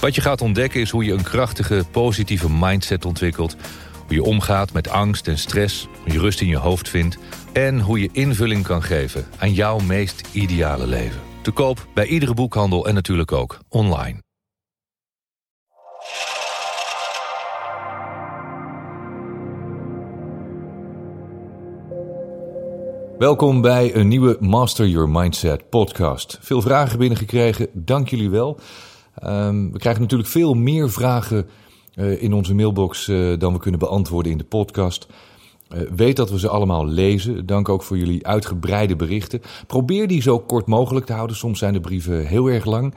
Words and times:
Wat 0.00 0.14
je 0.14 0.20
gaat 0.20 0.40
ontdekken 0.40 0.80
is 0.80 0.90
hoe 0.90 1.04
je 1.04 1.12
een 1.12 1.22
krachtige, 1.22 1.84
positieve 1.90 2.50
mindset 2.50 3.04
ontwikkelt. 3.04 3.56
Hoe 4.06 4.14
je 4.14 4.22
omgaat 4.22 4.72
met 4.72 4.88
angst 4.88 5.28
en 5.28 5.38
stress, 5.38 5.88
hoe 6.02 6.12
je 6.12 6.18
rust 6.18 6.40
in 6.40 6.46
je 6.46 6.56
hoofd 6.56 6.88
vindt... 6.88 7.18
en 7.52 7.80
hoe 7.80 8.00
je 8.00 8.08
invulling 8.12 8.64
kan 8.64 8.82
geven 8.82 9.26
aan 9.38 9.52
jouw 9.52 9.78
meest 9.78 10.28
ideale 10.32 10.86
leven. 10.86 11.20
Te 11.42 11.50
koop 11.50 11.86
bij 11.94 12.06
iedere 12.06 12.34
boekhandel 12.34 12.86
en 12.86 12.94
natuurlijk 12.94 13.32
ook 13.32 13.58
online. 13.68 14.18
Welkom 23.18 23.60
bij 23.60 23.94
een 23.94 24.08
nieuwe 24.08 24.36
Master 24.40 24.86
Your 24.86 25.08
Mindset 25.08 25.68
podcast. 25.68 26.38
Veel 26.40 26.62
vragen 26.62 26.98
binnengekregen, 26.98 27.68
dank 27.72 28.08
jullie 28.08 28.30
wel. 28.30 28.60
Um, 29.24 29.72
we 29.72 29.78
krijgen 29.78 30.02
natuurlijk 30.02 30.28
veel 30.28 30.54
meer 30.54 30.90
vragen 30.90 31.46
uh, 31.94 32.22
in 32.22 32.32
onze 32.32 32.54
mailbox 32.54 33.08
uh, 33.08 33.38
dan 33.38 33.52
we 33.52 33.58
kunnen 33.58 33.80
beantwoorden 33.80 34.32
in 34.32 34.38
de 34.38 34.44
podcast. 34.44 35.06
Uh, 35.74 35.80
weet 35.90 36.16
dat 36.16 36.30
we 36.30 36.38
ze 36.38 36.48
allemaal 36.48 36.86
lezen. 36.86 37.46
Dank 37.46 37.68
ook 37.68 37.82
voor 37.82 37.98
jullie 37.98 38.26
uitgebreide 38.26 38.96
berichten. 38.96 39.40
Probeer 39.66 40.08
die 40.08 40.22
zo 40.22 40.38
kort 40.38 40.66
mogelijk 40.66 41.06
te 41.06 41.12
houden. 41.12 41.36
Soms 41.36 41.58
zijn 41.58 41.72
de 41.72 41.80
brieven 41.80 42.26
heel 42.26 42.46
erg 42.46 42.64
lang. 42.64 42.94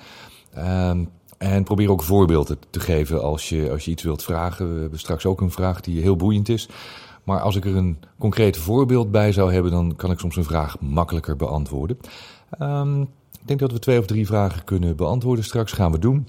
Um, 0.58 1.10
en 1.38 1.64
probeer 1.64 1.92
ook 1.92 2.04
voorbeelden 2.04 2.58
te 2.70 2.80
geven 2.80 3.22
als 3.22 3.50
je, 3.50 3.72
als 3.72 3.86
je 3.86 3.92
iets 3.92 4.04
wilt 4.04 4.24
vragen. 4.24 4.74
We 4.76 4.82
hebben 4.82 5.00
straks 5.00 5.26
ook 5.26 5.42
een 5.42 5.52
vraag 5.52 5.82
die 5.82 6.02
heel 6.02 6.16
boeiend 6.16 6.50
is. 6.50 6.70
Maar 7.24 7.40
als 7.40 7.56
ik 7.56 7.66
er 7.66 7.76
een 7.76 7.98
concreet 8.20 8.58
voorbeeld 8.58 9.12
bij 9.12 9.32
zou 9.32 9.54
hebben, 9.54 9.72
dan 9.72 9.96
kan 9.96 10.12
ik 10.12 10.20
soms 10.20 10.36
een 10.36 10.44
vraag 10.44 10.80
makkelijker 10.80 11.36
beantwoorden. 11.36 11.98
Um, 12.62 13.10
ik 13.44 13.50
denk 13.50 13.60
dat 13.60 13.72
we 13.72 13.80
twee 13.80 14.00
of 14.00 14.06
drie 14.06 14.26
vragen 14.26 14.64
kunnen 14.64 14.96
beantwoorden. 14.96 15.44
Straks 15.44 15.72
gaan 15.72 15.92
we 15.92 16.00
doen. 16.00 16.28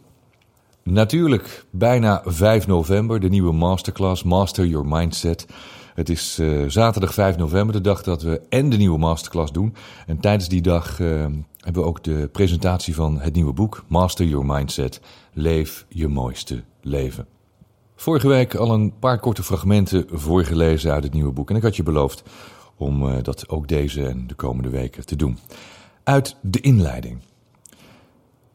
Natuurlijk, 0.83 1.65
bijna 1.71 2.23
5 2.25 2.67
november, 2.67 3.21
de 3.21 3.29
nieuwe 3.29 3.53
masterclass 3.53 4.23
Master 4.23 4.67
Your 4.67 4.87
Mindset. 4.87 5.47
Het 5.95 6.09
is 6.09 6.39
uh, 6.39 6.69
zaterdag 6.69 7.15
5 7.15 7.37
november, 7.37 7.75
de 7.75 7.81
dag 7.81 8.03
dat 8.03 8.23
we 8.23 8.41
en 8.49 8.71
de 8.71 8.77
nieuwe 8.77 8.99
masterclass 8.99 9.53
doen. 9.53 9.75
En 10.07 10.21
tijdens 10.21 10.49
die 10.49 10.63
dag 10.63 10.99
uh, 10.99 11.27
hebben 11.59 11.83
we 11.83 11.89
ook 11.89 12.05
de 12.05 12.29
presentatie 12.33 12.95
van 12.95 13.21
het 13.21 13.35
nieuwe 13.35 13.53
boek 13.53 13.85
Master 13.87 14.27
Your 14.27 14.47
Mindset. 14.47 15.01
Leef 15.33 15.87
je 15.89 16.09
mooiste 16.09 16.63
leven. 16.81 17.27
Vorige 17.97 18.29
week 18.29 18.55
al 18.55 18.71
een 18.71 18.99
paar 18.99 19.19
korte 19.19 19.43
fragmenten 19.43 20.07
voorgelezen 20.11 20.93
uit 20.93 21.05
het 21.05 21.13
nieuwe 21.13 21.33
boek. 21.33 21.51
En 21.51 21.57
ik 21.57 21.63
had 21.63 21.77
je 21.77 21.83
beloofd 21.83 22.23
om 22.77 23.03
uh, 23.03 23.15
dat 23.23 23.49
ook 23.49 23.69
deze 23.69 24.07
en 24.07 24.27
de 24.27 24.35
komende 24.35 24.69
weken 24.69 25.07
te 25.07 25.17
doen. 25.17 25.39
Uit 26.05 26.37
de 26.41 26.61
inleiding. 26.61 27.19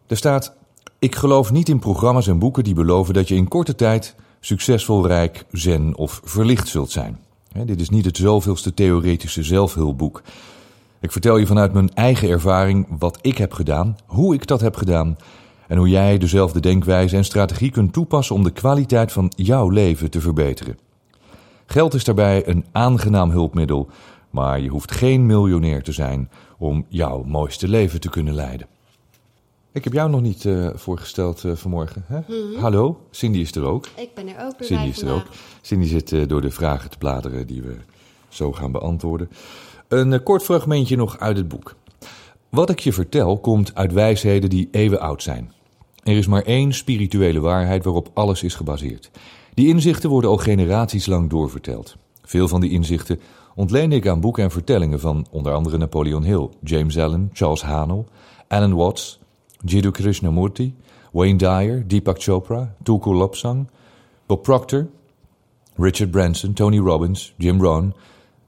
Er 0.08 0.18
staat: 0.18 0.54
Ik 1.00 1.16
geloof 1.16 1.52
niet 1.52 1.70
in 1.70 1.80
programma's 1.80 2.28
en 2.28 2.40
boeken 2.40 2.64
die 2.64 2.74
beloven 2.74 3.14
dat 3.14 3.28
je 3.28 3.36
in 3.36 3.48
korte 3.48 3.76
tijd 3.76 4.16
succesvol, 4.40 5.08
rijk, 5.08 5.46
zen 5.52 5.98
of 5.98 6.22
verlicht 6.24 6.68
zult 6.68 6.92
zijn. 6.92 7.20
Dit 7.66 7.82
is 7.82 7.90
niet 7.90 8.06
het 8.06 8.18
zoveelste 8.18 8.74
theoretische 8.74 9.44
zelfhulpboek. 9.44 10.22
Ik 11.00 11.12
vertel 11.12 11.38
je 11.38 11.46
vanuit 11.46 11.74
mijn 11.74 11.94
eigen 11.94 12.30
ervaring 12.30 12.88
wat 13.00 13.20
ik 13.22 13.38
heb 13.38 13.54
gedaan, 13.54 13.98
hoe 14.06 14.34
ik 14.34 14.48
dat 14.48 14.62
heb 14.62 14.76
gedaan 14.76 15.18
en 15.68 15.78
hoe 15.78 15.90
jij 15.90 16.18
dezelfde 16.18 16.60
denkwijze 16.60 17.16
en 17.16 17.26
strategie 17.26 17.72
kunt 17.72 17.94
toepassen 17.94 18.36
om 18.36 18.44
de 18.44 18.52
kwaliteit 18.52 19.12
van 19.12 19.32
jouw 19.36 19.70
leven 19.70 20.12
te 20.12 20.22
verbeteren. 20.22 20.78
Geld 21.66 21.94
is 21.94 22.04
daarbij 22.04 22.48
een 22.48 22.66
aangenaam 22.72 23.32
hulpmiddel, 23.32 23.90
maar 24.30 24.60
je 24.60 24.70
hoeft 24.70 24.92
geen 24.92 25.26
miljonair 25.26 25.84
te 25.84 25.92
zijn 25.92 26.30
om 26.58 26.86
jouw 26.88 27.24
mooiste 27.24 27.68
leven 27.68 28.00
te 28.00 28.10
kunnen 28.10 28.34
leiden. 28.34 28.68
Ik 29.72 29.84
heb 29.84 29.94
jou 29.94 30.10
nog 30.10 30.22
niet 30.22 30.44
uh, 30.44 30.70
voorgesteld 30.74 31.44
uh, 31.44 31.56
vanmorgen. 31.56 32.04
Hè? 32.08 32.18
Mm 32.18 32.24
-hmm. 32.28 32.62
Hallo, 32.62 33.00
Cindy 33.12 33.40
is 33.40 33.56
er 33.56 33.64
ook. 33.64 33.88
Ik 33.96 34.14
ben 34.14 34.28
er 34.28 34.46
ook 34.46 34.58
bij 34.58 34.68
Cindy 34.68 34.88
is 34.88 35.02
er 35.02 35.14
ook. 35.14 35.26
Cindy 35.62 35.88
zit 35.88 36.12
uh, 36.12 36.28
door 36.28 36.42
de 36.42 36.52
vragen 36.52 36.90
te 36.90 36.98
bladeren 36.98 37.48
die 37.48 37.62
we 37.62 37.76
zo 38.30 38.52
gaan 38.52 38.72
beantwoorden. 38.72 39.30
Een 39.88 40.24
kort 40.24 40.44
fragmentje 40.44 40.96
nog 40.96 41.20
uit 41.20 41.38
het 41.38 41.48
boek. 41.48 41.76
Wat 42.50 42.70
ik 42.70 42.80
je 42.80 42.94
vertel 42.94 43.40
komt 43.40 43.76
uit 43.76 43.94
wijsheden 43.94 44.50
die 44.50 44.68
eeuwen 44.72 45.00
oud 45.00 45.24
zijn. 45.24 45.52
Er 46.04 46.18
is 46.18 46.28
maar 46.28 46.44
één 46.44 46.74
spirituele 46.74 47.40
waarheid 47.40 47.84
waarop 47.84 48.12
alles 48.14 48.44
is 48.44 48.56
gebaseerd. 48.56 49.12
Die 49.54 49.68
inzichten 49.68 50.10
worden 50.10 50.30
al 50.30 50.38
generaties 50.38 51.06
lang 51.06 51.30
doorverteld. 51.30 51.96
Veel 52.24 52.48
van 52.48 52.62
die 52.62 52.70
inzichten 52.70 53.20
ontleende 53.60 53.96
ik 53.96 54.08
aan 54.08 54.20
boeken 54.20 54.44
en 54.44 54.52
vertellingen 54.52 55.00
van 55.00 55.26
onder 55.32 55.54
andere 55.54 55.78
Napoleon 55.78 56.24
Hill, 56.24 56.50
James 56.64 56.98
Allen, 56.98 57.30
Charles 57.34 57.62
Haanel, 57.62 58.06
Alan 58.48 58.76
Watts, 58.76 59.20
Jiddu 59.66 59.92
Krishnamurti, 59.92 60.76
Wayne 61.12 61.38
Dyer, 61.38 61.88
Deepak 61.88 62.22
Chopra, 62.22 62.76
Tulku 62.84 63.14
Lobsang, 63.14 63.68
Bob 64.26 64.44
Proctor, 64.44 64.88
Richard 65.76 66.12
Branson, 66.12 66.54
Tony 66.54 66.78
Robbins, 66.78 67.34
Jim 67.38 67.62
Rohn 67.62 67.94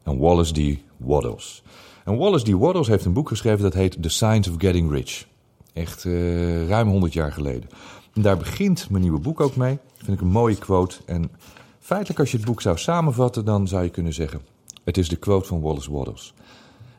en 0.03 0.17
Wallace 0.17 0.53
D. 0.53 0.79
Waddles. 0.97 1.63
En 2.05 2.17
Wallace 2.17 2.45
D. 2.45 2.49
Waddles 2.49 2.87
heeft 2.87 3.05
een 3.05 3.13
boek 3.13 3.27
geschreven 3.27 3.63
dat 3.63 3.73
heet 3.73 4.01
The 4.01 4.09
Science 4.09 4.49
of 4.49 4.55
Getting 4.57 4.91
Rich. 4.91 5.27
Echt 5.73 6.03
uh, 6.03 6.67
ruim 6.67 6.87
100 6.87 7.13
jaar 7.13 7.31
geleden. 7.31 7.69
En 8.13 8.21
daar 8.21 8.37
begint 8.37 8.89
mijn 8.89 9.01
nieuwe 9.01 9.19
boek 9.19 9.41
ook 9.41 9.55
mee. 9.55 9.79
Vind 9.97 10.17
ik 10.17 10.21
een 10.21 10.31
mooie 10.31 10.57
quote. 10.57 10.97
En 11.05 11.31
feitelijk 11.79 12.19
als 12.19 12.31
je 12.31 12.37
het 12.37 12.45
boek 12.45 12.61
zou 12.61 12.77
samenvatten, 12.77 13.45
dan 13.45 13.67
zou 13.67 13.83
je 13.83 13.89
kunnen 13.89 14.13
zeggen... 14.13 14.41
Het 14.83 14.97
is 14.97 15.09
de 15.09 15.15
quote 15.15 15.47
van 15.47 15.61
Wallace 15.61 15.91
Waddles. 15.91 16.33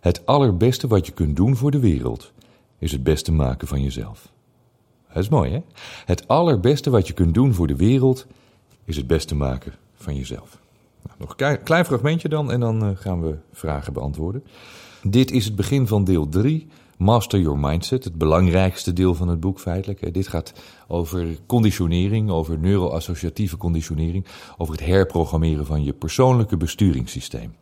Het 0.01 0.27
allerbeste 0.27 0.87
wat 0.87 1.07
je 1.07 1.13
kunt 1.13 1.37
doen 1.37 1.57
voor 1.57 1.71
de 1.71 1.79
wereld 1.79 2.33
is 2.79 2.93
het 2.93 3.03
beste 3.03 3.33
maken 3.33 3.69
van 3.69 3.83
jezelf. 3.83 4.33
Dat 5.13 5.23
is 5.23 5.29
mooi, 5.29 5.51
hè? 5.53 5.63
Het 6.05 6.29
allerbeste 6.29 6.91
wat 6.91 7.07
je 7.07 7.13
kunt 7.13 7.35
doen 7.35 7.55
voor 7.55 7.67
de 7.67 7.77
wereld 7.77 8.27
is 8.85 8.97
het 8.97 9.07
beste 9.07 9.35
maken 9.35 9.73
van 9.95 10.17
jezelf. 10.17 10.59
Nou, 11.03 11.17
nog 11.19 11.35
een 11.37 11.63
klein 11.63 11.85
fragmentje 11.85 12.29
dan 12.29 12.53
en 12.53 12.61
dan 12.61 12.85
uh, 12.85 12.91
gaan 12.95 13.23
we 13.23 13.37
vragen 13.53 13.93
beantwoorden. 13.93 14.45
Dit 15.03 15.31
is 15.31 15.45
het 15.45 15.57
begin 15.57 15.87
van 15.87 16.05
deel 16.05 16.29
3, 16.29 16.67
Master 16.97 17.41
Your 17.41 17.59
Mindset, 17.59 18.05
het 18.05 18.15
belangrijkste 18.15 18.93
deel 18.93 19.15
van 19.15 19.29
het 19.29 19.41
boek 19.41 19.61
feitelijk. 19.61 20.15
Dit 20.15 20.29
gaat 20.29 20.53
over 20.89 21.39
conditionering, 21.47 22.31
over 22.31 22.59
neuroassociatieve 22.59 23.57
conditionering, 23.57 24.27
over 24.57 24.75
het 24.75 24.85
herprogrammeren 24.87 25.67
van 25.67 25.85
je 25.85 25.93
persoonlijke 25.93 26.57
besturingssysteem. 26.57 27.55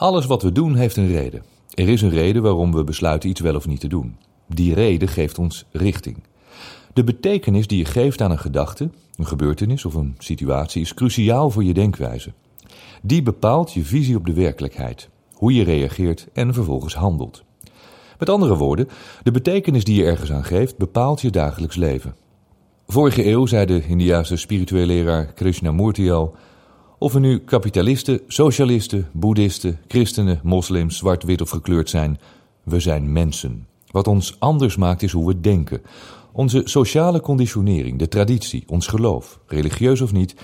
Alles 0.00 0.26
wat 0.26 0.42
we 0.42 0.52
doen 0.52 0.74
heeft 0.74 0.96
een 0.96 1.06
reden. 1.06 1.42
Er 1.74 1.88
is 1.88 2.02
een 2.02 2.10
reden 2.10 2.42
waarom 2.42 2.72
we 2.72 2.84
besluiten 2.84 3.28
iets 3.28 3.40
wel 3.40 3.54
of 3.54 3.66
niet 3.66 3.80
te 3.80 3.88
doen. 3.88 4.16
Die 4.46 4.74
reden 4.74 5.08
geeft 5.08 5.38
ons 5.38 5.64
richting. 5.72 6.16
De 6.92 7.04
betekenis 7.04 7.66
die 7.66 7.78
je 7.78 7.84
geeft 7.84 8.20
aan 8.20 8.30
een 8.30 8.38
gedachte, 8.38 8.90
een 9.16 9.26
gebeurtenis 9.26 9.84
of 9.84 9.94
een 9.94 10.14
situatie 10.18 10.82
is 10.82 10.94
cruciaal 10.94 11.50
voor 11.50 11.64
je 11.64 11.74
denkwijze. 11.74 12.32
Die 13.02 13.22
bepaalt 13.22 13.72
je 13.72 13.84
visie 13.84 14.16
op 14.16 14.26
de 14.26 14.32
werkelijkheid, 14.32 15.08
hoe 15.32 15.54
je 15.54 15.64
reageert 15.64 16.26
en 16.32 16.54
vervolgens 16.54 16.94
handelt. 16.94 17.44
Met 18.18 18.28
andere 18.28 18.56
woorden, 18.56 18.88
de 19.22 19.30
betekenis 19.30 19.84
die 19.84 19.96
je 19.96 20.04
ergens 20.04 20.32
aan 20.32 20.44
geeft 20.44 20.76
bepaalt 20.76 21.20
je 21.20 21.30
dagelijks 21.30 21.76
leven. 21.76 22.14
Vorige 22.86 23.26
eeuw 23.26 23.46
zei 23.46 23.66
de 23.66 23.86
Indiase 23.86 24.36
spirituele 24.36 24.86
leraar 24.86 25.32
Krishnamurti 25.32 26.10
al: 26.10 26.34
of 27.00 27.12
we 27.12 27.18
nu 27.18 27.38
kapitalisten, 27.38 28.20
socialisten, 28.26 29.08
boeddhisten, 29.12 29.78
christenen, 29.88 30.40
moslims, 30.42 30.96
zwart, 30.96 31.22
wit 31.22 31.40
of 31.40 31.50
gekleurd 31.50 31.90
zijn, 31.90 32.20
we 32.62 32.80
zijn 32.80 33.12
mensen. 33.12 33.66
Wat 33.86 34.06
ons 34.06 34.36
anders 34.38 34.76
maakt 34.76 35.02
is 35.02 35.12
hoe 35.12 35.26
we 35.26 35.40
denken. 35.40 35.82
Onze 36.32 36.62
sociale 36.64 37.20
conditionering, 37.20 37.98
de 37.98 38.08
traditie, 38.08 38.64
ons 38.66 38.86
geloof, 38.86 39.38
religieus 39.46 40.00
of 40.00 40.12
niet, 40.12 40.34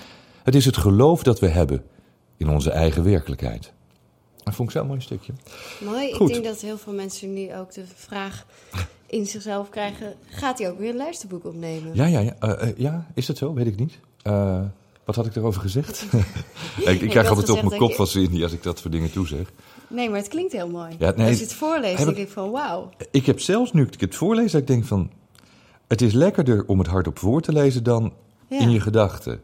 het 0.43 0.55
is 0.55 0.65
het 0.65 0.77
geloof 0.77 1.23
dat 1.23 1.39
we 1.39 1.47
hebben 1.47 1.83
in 2.37 2.49
onze 2.49 2.71
eigen 2.71 3.03
werkelijkheid. 3.03 3.73
Dat 4.43 4.55
vond 4.55 4.69
ik 4.69 4.77
zo'n 4.77 4.87
mooi 4.87 5.01
stukje. 5.01 5.33
Mooi. 5.83 6.13
Goed. 6.13 6.27
Ik 6.27 6.33
denk 6.33 6.45
dat 6.45 6.61
heel 6.61 6.77
veel 6.77 6.93
mensen 6.93 7.33
nu 7.33 7.55
ook 7.55 7.73
de 7.73 7.83
vraag 7.95 8.45
in 9.05 9.25
zichzelf 9.25 9.69
krijgen: 9.69 10.13
gaat 10.25 10.59
hij 10.59 10.69
ook 10.69 10.79
weer 10.79 10.89
een 10.89 10.95
luisterboek 10.95 11.45
opnemen? 11.45 11.95
Ja, 11.95 12.05
ja, 12.05 12.19
ja. 12.19 12.35
Uh, 12.41 12.67
uh, 12.67 12.77
ja 12.77 13.07
is 13.13 13.25
dat 13.25 13.37
zo? 13.37 13.53
Weet 13.53 13.67
ik 13.67 13.79
niet. 13.79 13.99
Uh, 14.23 14.61
wat 15.07 15.15
had 15.15 15.25
ik 15.25 15.35
erover 15.35 15.61
gezegd? 15.61 16.05
ik, 16.85 17.01
ik 17.01 17.09
krijg 17.09 17.29
altijd 17.29 17.49
op 17.49 17.61
mijn 17.63 17.79
kop 17.79 17.93
van 17.93 18.07
Cindy 18.07 18.43
als 18.43 18.51
ik 18.51 18.63
dat 18.63 18.81
voor 18.81 18.91
dingen 18.91 19.11
toezeg. 19.11 19.51
Nee, 19.89 20.09
maar 20.09 20.19
het 20.19 20.27
klinkt 20.27 20.51
heel 20.53 20.69
mooi. 20.69 20.95
Ja, 20.99 21.13
nee, 21.15 21.27
als 21.27 21.37
je 21.37 21.43
het 21.43 21.53
voorleest, 21.53 21.97
denk 22.05 22.17
ik 22.17 22.29
van 22.29 22.51
wauw. 22.51 22.89
Ik 23.11 23.25
heb 23.25 23.39
zelfs 23.39 23.73
nu 23.73 23.83
ik 23.91 23.99
het 23.99 24.15
voorlees, 24.15 24.51
dat 24.51 24.61
ik 24.61 24.67
denk 24.67 24.85
van... 24.85 25.11
Het 25.87 26.01
is 26.01 26.13
lekkerder 26.13 26.63
om 26.67 26.77
het 26.79 26.87
hardop 26.87 27.19
voor 27.19 27.41
te 27.41 27.51
lezen 27.53 27.83
dan 27.83 28.13
Ja. 28.49 28.59
in 28.59 28.69
je 28.69 28.79
gedachten. 28.79 29.41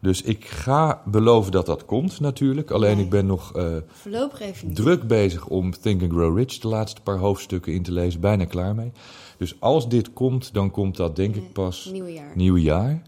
Dus 0.00 0.22
ik 0.22 0.44
ga 0.44 1.02
beloven 1.04 1.52
dat 1.52 1.66
dat 1.66 1.84
komt 1.84 2.20
natuurlijk. 2.20 2.70
Alleen 2.70 2.94
Nee. 2.96 3.04
ik 3.04 3.10
ben 3.10 3.26
nog 3.26 3.56
eh, 3.56 3.66
Voorlopig 3.92 4.40
even 4.40 4.66
niet. 4.66 4.76
druk 4.76 5.06
bezig 5.06 5.46
om 5.46 5.70
Think 5.80 6.02
and 6.02 6.12
Grow 6.12 6.36
Rich 6.38 6.58
de 6.58 6.68
laatste 6.68 7.00
paar 7.00 7.16
hoofdstukken 7.18 7.72
in 7.72 7.82
te 7.82 7.92
lezen. 7.92 8.20
Bijna 8.20 8.44
klaar 8.44 8.74
mee. 8.74 8.92
Dus 9.36 9.54
als 9.60 9.88
dit 9.88 10.12
komt, 10.12 10.54
dan 10.54 10.70
komt 10.70 10.96
dat 10.96 11.16
denk 11.16 11.36
ik 11.36 11.52
pas 11.52 11.88
Nieuwe 11.92 12.12
jaar. 12.12 12.32
nieuwe 12.34 12.60
jaar. 12.60 13.02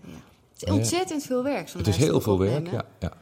Het 0.64 0.72
is 0.72 0.78
ontzettend 0.78 1.22
veel 1.22 1.42
werk. 1.42 1.70
Het 1.76 1.86
is 1.86 1.96
heel 1.96 2.20
veel 2.20 2.38
werk, 2.38 2.70
ja. 2.70 2.84
ja. 2.98 3.12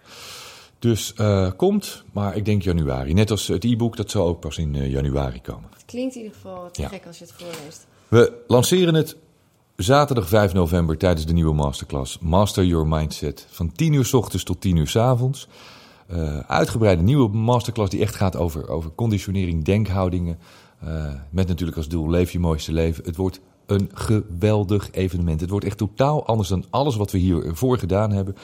Dus 0.78 1.14
eh, 1.14 1.50
komt, 1.56 2.04
maar 2.12 2.36
ik 2.36 2.44
denk 2.44 2.62
januari. 2.62 3.12
Net 3.12 3.30
als 3.30 3.46
het 3.46 3.64
e-book, 3.64 3.96
dat 3.96 4.10
zal 4.10 4.26
ook 4.26 4.40
pas 4.40 4.58
in 4.58 4.74
eh, 4.74 4.90
januari 4.90 5.40
komen. 5.40 5.70
Het 5.72 5.84
klinkt 5.84 6.14
in 6.14 6.20
ieder 6.20 6.36
geval 6.36 6.70
te 6.70 6.80
Ja. 6.82 6.88
gek 6.88 7.06
als 7.06 7.18
je 7.18 7.24
het 7.24 7.32
voorleest. 7.32 7.86
We 8.08 8.42
lanceren 8.46 8.94
het 8.94 9.16
zaterdag 9.76 10.28
5 10.28 10.52
november 10.52 10.96
tijdens 10.96 11.26
de 11.26 11.32
nieuwe 11.32 11.54
masterclass 11.54 12.18
Master 12.18 12.64
Your 12.64 12.86
Mindset. 12.86 13.46
Van 13.50 13.72
10 13.72 13.92
uur 13.92 14.04
s 14.04 14.12
ochtends 14.12 14.44
tot 14.44 14.60
10 14.60 14.76
uur 14.76 14.88
s 14.88 14.96
avonds. 14.96 15.48
Eh, 16.06 16.38
uitgebreide 16.38 17.02
nieuwe 17.02 17.28
masterclass 17.28 17.90
die 17.90 18.00
echt 18.00 18.14
gaat 18.14 18.36
over, 18.36 18.68
over 18.68 18.90
conditionering, 18.94 19.64
denkhoudingen. 19.64 20.38
Met 21.30 21.48
natuurlijk 21.48 21.76
als 21.76 21.88
doel 21.88 22.10
leef 22.10 22.30
je 22.30 22.38
mooiste 22.38 22.72
leven. 22.72 23.04
Het 23.04 23.16
wordt 23.16 23.40
een 23.70 23.90
geweldig 23.94 24.88
evenement. 24.92 25.40
Het 25.40 25.50
wordt 25.50 25.66
echt 25.66 25.78
totaal 25.78 26.26
anders 26.26 26.48
dan 26.48 26.64
alles 26.70 26.96
wat 26.96 27.10
we 27.10 27.18
hiervoor 27.18 27.78
gedaan 27.78 28.12
hebben. 28.12 28.36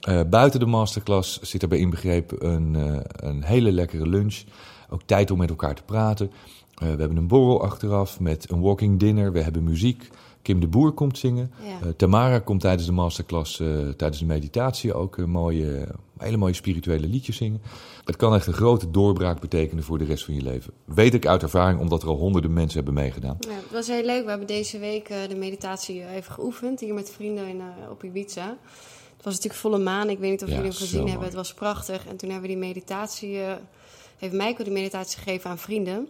Eh, 0.00 0.20
buiten 0.30 0.60
de 0.60 0.66
masterclass 0.66 1.40
zit 1.40 1.62
erbij 1.62 1.78
inbegrepen 1.78 2.46
een, 2.46 2.76
eh, 2.76 3.00
een 3.28 3.42
hele 3.42 3.72
lekkere 3.72 4.08
lunch. 4.08 4.42
Ook 4.90 5.02
tijd 5.02 5.30
om 5.30 5.38
met 5.38 5.50
elkaar 5.50 5.74
te 5.74 5.82
praten. 5.82 6.30
Eh, 6.74 6.78
we 6.78 6.98
hebben 6.98 7.16
een 7.16 7.26
borrel 7.26 7.62
achteraf 7.62 8.20
met 8.20 8.50
een 8.50 8.60
walking 8.60 8.98
dinner. 8.98 9.32
We 9.32 9.40
hebben 9.40 9.64
muziek. 9.64 10.10
Kim 10.46 10.60
de 10.60 10.66
Boer 10.66 10.92
komt 10.92 11.18
zingen. 11.18 11.50
Ja. 11.62 11.86
Eh, 11.86 11.88
Tamara 11.96 12.38
komt 12.38 12.60
tijdens 12.60 12.86
de 12.86 12.92
masterclass, 12.92 13.60
eh, 13.60 13.66
tijdens 13.96 14.18
de 14.18 14.26
meditatie 14.26 14.94
ook 14.94 15.16
een 15.16 15.30
mooie, 15.30 15.88
hele 16.18 16.36
mooie 16.36 16.52
spirituele 16.52 17.06
liedjes 17.06 17.36
zingen. 17.36 17.62
Het 18.04 18.16
kan 18.16 18.34
echt 18.34 18.46
een 18.46 18.52
grote 18.52 18.90
doorbraak 18.90 19.40
betekenen 19.40 19.84
voor 19.84 19.98
de 19.98 20.04
rest 20.04 20.24
van 20.24 20.34
je 20.34 20.42
leven. 20.42 20.72
Weet 20.84 21.14
ik 21.14 21.26
uit 21.26 21.42
ervaring, 21.42 21.80
omdat 21.80 22.02
er 22.02 22.08
al 22.08 22.16
honderden 22.16 22.52
mensen 22.52 22.76
hebben 22.76 22.94
meegedaan. 23.02 23.36
Ja, 23.40 23.48
het 23.54 23.72
was 23.72 23.86
heel 23.86 24.04
leuk. 24.04 24.22
We 24.22 24.28
hebben 24.28 24.46
deze 24.46 24.78
week 24.78 25.08
eh, 25.08 25.16
de 25.28 25.36
meditatie 25.36 26.06
even 26.08 26.32
geoefend. 26.32 26.80
Hier 26.80 26.94
met 26.94 27.10
vrienden 27.10 27.48
in, 27.48 27.60
eh, 27.60 27.90
op 27.90 28.04
Ibiza. 28.04 28.56
Het 29.16 29.24
was 29.24 29.34
natuurlijk 29.34 29.60
volle 29.60 29.78
maan. 29.78 30.10
Ik 30.10 30.18
weet 30.18 30.30
niet 30.30 30.42
of 30.42 30.48
Ja, 30.48 30.54
jullie 30.54 30.70
hem 30.70 30.78
gezien 30.80 31.08
hebben. 31.08 31.24
Het 31.26 31.36
was 31.36 31.54
prachtig. 31.54 32.06
En 32.06 32.16
toen 32.16 32.30
hebben 32.30 32.48
we 32.48 32.54
die 32.56 32.66
meditatie... 32.66 33.40
eh, 33.40 33.52
heeft 34.18 34.32
Michael 34.32 34.64
die 34.64 34.72
meditatie 34.72 35.18
gegeven 35.18 35.50
aan 35.50 35.58
vrienden. 35.58 36.08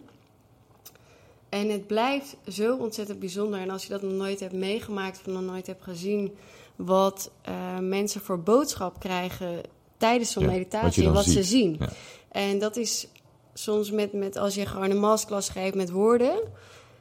En 1.49 1.69
het 1.69 1.87
blijft 1.87 2.37
zo 2.47 2.77
ontzettend 2.77 3.19
bijzonder. 3.19 3.59
En 3.59 3.69
als 3.69 3.83
je 3.83 3.89
dat 3.89 4.01
nog 4.01 4.13
nooit 4.13 4.39
hebt 4.39 4.53
meegemaakt 4.53 5.19
of 5.19 5.33
nog 5.33 5.41
nooit 5.41 5.67
hebt 5.67 5.83
gezien... 5.83 6.35
wat 6.75 7.31
eh, 7.41 7.79
mensen 7.79 8.21
voor 8.21 8.39
boodschap 8.39 8.99
krijgen 8.99 9.61
tijdens 9.97 10.31
zo'n 10.31 10.43
Ja, 10.43 10.49
wat 10.49 10.57
meditatie 10.57 11.01
en 11.01 11.13
dan 11.13 11.23
wat 11.23 11.33
ze 11.33 11.43
zien. 11.43 11.75
Ja. 11.79 11.89
En 12.29 12.59
dat 12.59 12.77
is 12.77 13.07
soms 13.53 13.91
met, 13.91 14.13
met 14.13 14.37
als 14.37 14.55
je 14.55 14.65
gewoon 14.65 14.89
een 14.89 14.99
masterclass 14.99 15.49
geeft 15.49 15.75
met 15.75 15.89
woorden... 15.89 16.39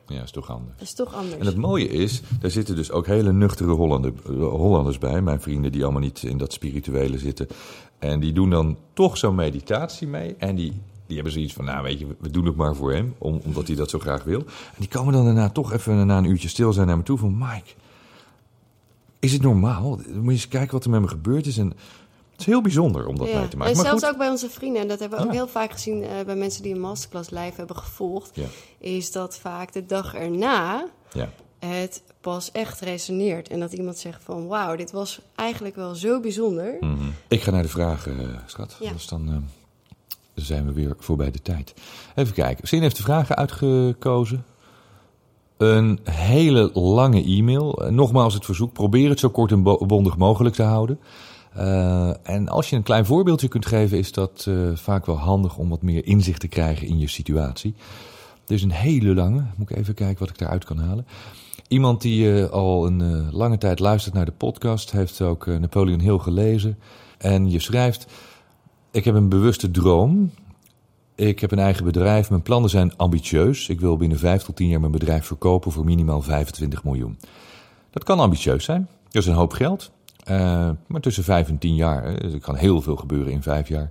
Ja, 0.09 0.23
is 0.23 0.31
toch 0.31 0.51
anders. 0.51 0.79
Dat 0.79 0.87
is 0.87 0.95
toch 0.95 1.15
anders. 1.15 1.41
En 1.41 1.47
het 1.47 1.57
mooie 1.57 1.89
is, 1.89 2.23
daar 2.41 2.51
zitten 2.51 2.77
dus 2.77 2.91
ook 2.91 3.07
hele 3.07 3.33
nuchtere 3.33 3.73
Hollander, 3.73 4.13
Hollanders 4.39 4.99
bij. 4.99 5.23
Mijn 5.23 5.41
vrienden 5.41 5.73
die 5.73 5.83
allemaal 5.83 6.01
niet 6.01 6.23
in 6.23 6.39
dat 6.39 6.53
spirituele 6.53 7.19
zitten. 7.19 7.47
En 7.99 8.21
die 8.21 8.33
doen 8.33 8.51
dan 8.51 8.79
toch 8.93 9.17
zo'n 9.17 9.35
meditatie 9.35 10.07
mee. 10.07 10.35
En 10.39 10.55
die, 10.55 10.81
die 11.07 11.15
hebben 11.15 11.33
zoiets 11.33 11.53
van, 11.53 11.65
nou 11.65 11.83
weet 11.83 11.99
je, 11.99 12.07
we 12.21 12.31
doen 12.31 12.47
het 12.47 12.57
maar 12.57 12.75
voor 12.77 12.93
hem. 12.93 13.15
om- 13.19 13.41
omdat 13.45 13.67
hij 13.67 13.77
dat 13.77 13.91
zo 13.91 13.99
graag 13.99 14.25
wil. 14.25 14.39
En 14.41 14.79
die 14.79 14.89
komen 14.89 15.13
dan 15.13 15.25
daarna 15.25 15.51
toch 15.51 15.73
even 15.73 16.07
na 16.07 16.19
een 16.19 16.25
uurtje 16.25 16.49
stil 16.49 16.73
zijn 16.73 16.87
naar 16.87 16.97
me 16.97 17.03
toe 17.03 17.19
van... 17.19 17.39
Mike, 17.39 17.71
is 19.19 19.33
het 19.33 19.43
normaal? 19.43 19.89
Moet 20.13 20.25
je 20.25 20.31
eens 20.31 20.49
kijken 20.49 20.73
wat 20.73 20.85
er 20.85 20.91
met 20.91 21.01
me 21.01 21.09
gebeurd 21.09 21.47
is. 21.47 21.59
En 21.59 21.67
het 22.33 22.41
is 22.41 22.47
heel 22.47 22.63
bijzonder 22.63 23.07
om 23.07 23.17
dat 23.19 23.27
mee 23.27 23.35
te 23.35 23.41
maken. 23.41 23.51
En 23.53 23.59
Maar 23.59 23.87
zelfs 23.87 24.03
goed, 24.03 24.13
ook 24.13 24.19
bij 24.19 24.29
onze 24.29 24.51
vrienden, 24.51 24.83
en 24.83 24.89
dat 24.89 24.99
hebben 24.99 25.19
we 25.19 25.25
ook 25.25 25.33
heel 25.33 25.49
vaak 25.49 25.73
gezien 25.73 26.03
eh, 26.05 26.11
bij 26.27 26.37
mensen 26.37 26.63
die 26.63 26.75
een 26.75 26.81
masterclass 26.81 27.31
live 27.31 27.53
hebben 27.57 27.77
gevolgd, 27.77 28.31
Ja. 28.37 28.47
is 28.79 29.13
dat 29.13 29.39
vaak 29.39 29.73
de 29.73 29.87
dag 29.87 30.15
erna 30.15 30.87
ja. 31.13 31.31
het 31.59 32.03
pas 32.21 32.53
echt 32.53 32.81
resoneert. 32.81 33.49
En 33.49 33.61
dat 33.61 33.73
iemand 33.73 33.99
zegt 33.99 34.23
van 34.23 34.47
wauw, 34.47 34.77
dit 34.77 34.91
was 34.91 35.21
eigenlijk 35.35 35.77
wel 35.77 35.95
zo 35.95 36.21
bijzonder. 36.21 36.77
Mhm. 36.81 37.05
Ik 37.29 37.43
ga 37.43 37.51
naar 37.51 37.63
de 37.63 37.69
vragen, 37.69 38.21
eh, 38.21 38.39
schat. 38.47 38.77
Ja. 38.81 38.93
Dus 38.93 39.07
dan 39.07 39.29
eh, 39.29 39.37
zijn 40.45 40.67
we 40.67 40.73
weer 40.73 40.95
voorbij 40.99 41.31
de 41.31 41.43
tijd. 41.43 41.75
Even 42.15 42.35
kijken. 42.35 42.69
Zin 42.69 42.83
heeft 42.83 42.97
de 42.97 43.03
vragen 43.03 43.37
uitgekozen. 43.37 44.45
Een 45.57 45.99
hele 46.11 46.71
lange 46.75 47.25
e-mail. 47.25 47.75
Eh, 47.85 47.91
Nogmaals 47.91 48.35
het 48.35 48.45
verzoek. 48.45 48.73
Probeer 48.73 49.09
het 49.09 49.19
zo 49.19 49.29
kort 49.29 49.53
en 49.53 49.63
bo- 49.63 49.87
bondig 49.87 50.17
mogelijk 50.17 50.55
te 50.55 50.63
houden. 50.63 50.99
Eh, 51.55 52.29
en 52.29 52.49
als 52.49 52.71
je 52.71 52.77
een 52.77 52.83
klein 52.83 53.07
voorbeeldje 53.07 53.49
kunt 53.49 53.67
geven, 53.67 53.99
is 53.99 54.13
dat 54.13 54.45
eh, 54.49 54.55
vaak 54.75 55.07
wel 55.07 55.19
handig 55.19 55.57
om 55.57 55.69
wat 55.69 55.83
meer 55.83 56.07
inzicht 56.07 56.41
te 56.41 56.49
krijgen 56.49 56.87
in 56.87 56.99
je 56.99 57.09
situatie. 57.09 57.75
Is 58.47 58.63
een 58.63 58.71
hele 58.71 59.15
lange. 59.15 59.45
Moet 59.57 59.71
ik 59.71 59.77
even 59.77 59.95
kijken 59.95 60.19
wat 60.19 60.29
ik 60.29 60.39
daaruit 60.39 60.65
kan 60.65 60.79
halen. 60.79 61.07
Iemand 61.69 62.01
die 62.01 62.45
al 62.45 62.87
een 62.87 63.31
lange 63.33 63.59
tijd 63.59 63.79
luistert 63.79 64.15
naar 64.15 64.25
de 64.25 64.33
podcast, 64.33 64.91
heeft 64.91 65.21
ook 65.21 65.47
Napoleon 65.47 66.01
Hill 66.01 66.19
gelezen. 66.19 66.79
En 67.19 67.51
je 67.51 67.59
schrijft: 67.59 68.07
Ik 68.97 69.05
heb 69.05 69.15
een 69.15 69.29
bewuste 69.29 69.71
droom. 69.71 70.31
Ik 71.15 71.41
heb 71.41 71.53
een 71.53 71.59
eigen 71.59 71.85
bedrijf. 71.85 72.31
Mijn 72.31 72.43
plannen 72.43 72.71
zijn 72.71 72.97
ambitieus. 72.97 73.69
Ik 73.69 73.81
wil 73.81 73.97
binnen 73.97 74.19
5 74.19 74.43
tot 74.43 74.57
10 74.57 74.69
jaar 74.69 74.81
mijn 74.81 74.93
bedrijf 74.93 75.27
verkopen 75.27 75.73
voor 75.73 75.85
minimaal 75.85 76.23
25 76.23 76.85
miljoen. 76.85 77.19
Dat 77.91 78.05
kan 78.05 78.21
ambitieus 78.21 78.65
zijn. 78.65 78.89
Dat 79.05 79.23
is 79.23 79.29
een 79.29 79.35
hoop 79.35 79.53
geld. 79.53 79.91
Eh, 80.25 80.71
maar 80.87 81.01
tussen 81.01 81.25
5 81.25 81.49
en 81.49 81.59
10 81.59 81.75
jaar, 81.75 82.05
eh, 82.05 82.21
dus 82.21 82.33
er 82.33 82.41
kan 82.41 82.55
heel 82.55 82.83
veel 82.83 82.97
gebeuren 82.97 83.33
in 83.33 83.43
5 83.43 83.69
jaar. 83.69 83.91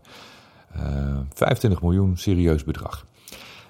Eh 0.72 1.18
25 1.34 1.82
miljoen, 1.82 2.18
serieus 2.18 2.64
bedrag. 2.64 3.06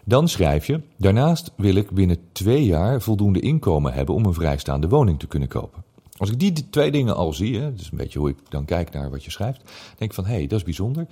Dan 0.05 0.27
schrijf 0.27 0.67
je, 0.67 0.81
daarnaast 0.97 1.51
wil 1.55 1.75
ik 1.75 1.91
binnen 1.91 2.17
twee 2.31 2.65
jaar 2.65 3.01
voldoende 3.01 3.39
inkomen 3.39 3.93
hebben 3.93 4.15
om 4.15 4.25
een 4.25 4.33
vrijstaande 4.33 4.87
woning 4.87 5.19
te 5.19 5.27
kunnen 5.27 5.47
kopen. 5.47 5.84
Als 6.17 6.29
ik 6.31 6.39
die 6.39 6.69
twee 6.69 6.91
dingen 6.91 7.15
al 7.15 7.33
zie, 7.33 7.59
hè, 7.59 7.73
dus 7.73 7.91
een 7.91 7.97
beetje 7.97 8.19
hoe 8.19 8.29
ik 8.29 8.37
dan 8.49 8.65
kijk 8.65 8.91
naar 8.91 9.09
wat 9.09 9.23
je 9.23 9.31
schrijft, 9.31 9.61
denk 9.97 10.09
ik 10.09 10.13
van 10.13 10.25
hé, 10.25 10.33
hey, 10.33 10.47
dat 10.47 10.57
is 10.57 10.65
bijzonder. 10.65 11.07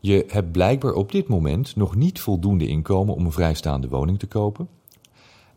Je 0.00 0.24
hebt 0.28 0.52
blijkbaar 0.52 0.92
op 0.92 1.12
dit 1.12 1.28
moment 1.28 1.76
nog 1.76 1.94
niet 1.94 2.20
voldoende 2.20 2.66
inkomen 2.66 3.14
om 3.14 3.24
een 3.24 3.32
vrijstaande 3.32 3.88
woning 3.88 4.18
te 4.18 4.26
kopen. 4.26 4.68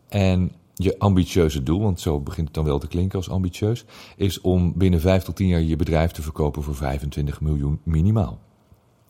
En 0.08 0.52
je 0.74 0.98
ambitieuze 0.98 1.62
doel, 1.62 1.80
want 1.80 2.00
zo 2.00 2.20
begint 2.20 2.46
het 2.46 2.54
dan 2.54 2.64
wel 2.64 2.78
te 2.78 2.86
klinken 2.86 3.18
als 3.18 3.30
ambitieus, 3.30 3.84
is 4.16 4.40
om 4.40 4.72
binnen 4.76 5.00
5 5.00 5.22
tot 5.22 5.36
10 5.36 5.46
jaar 5.46 5.60
je 5.60 5.76
bedrijf 5.76 6.10
te 6.10 6.22
verkopen 6.22 6.62
voor 6.62 6.74
25 6.74 7.40
miljoen 7.40 7.80
minimaal. 7.82 8.38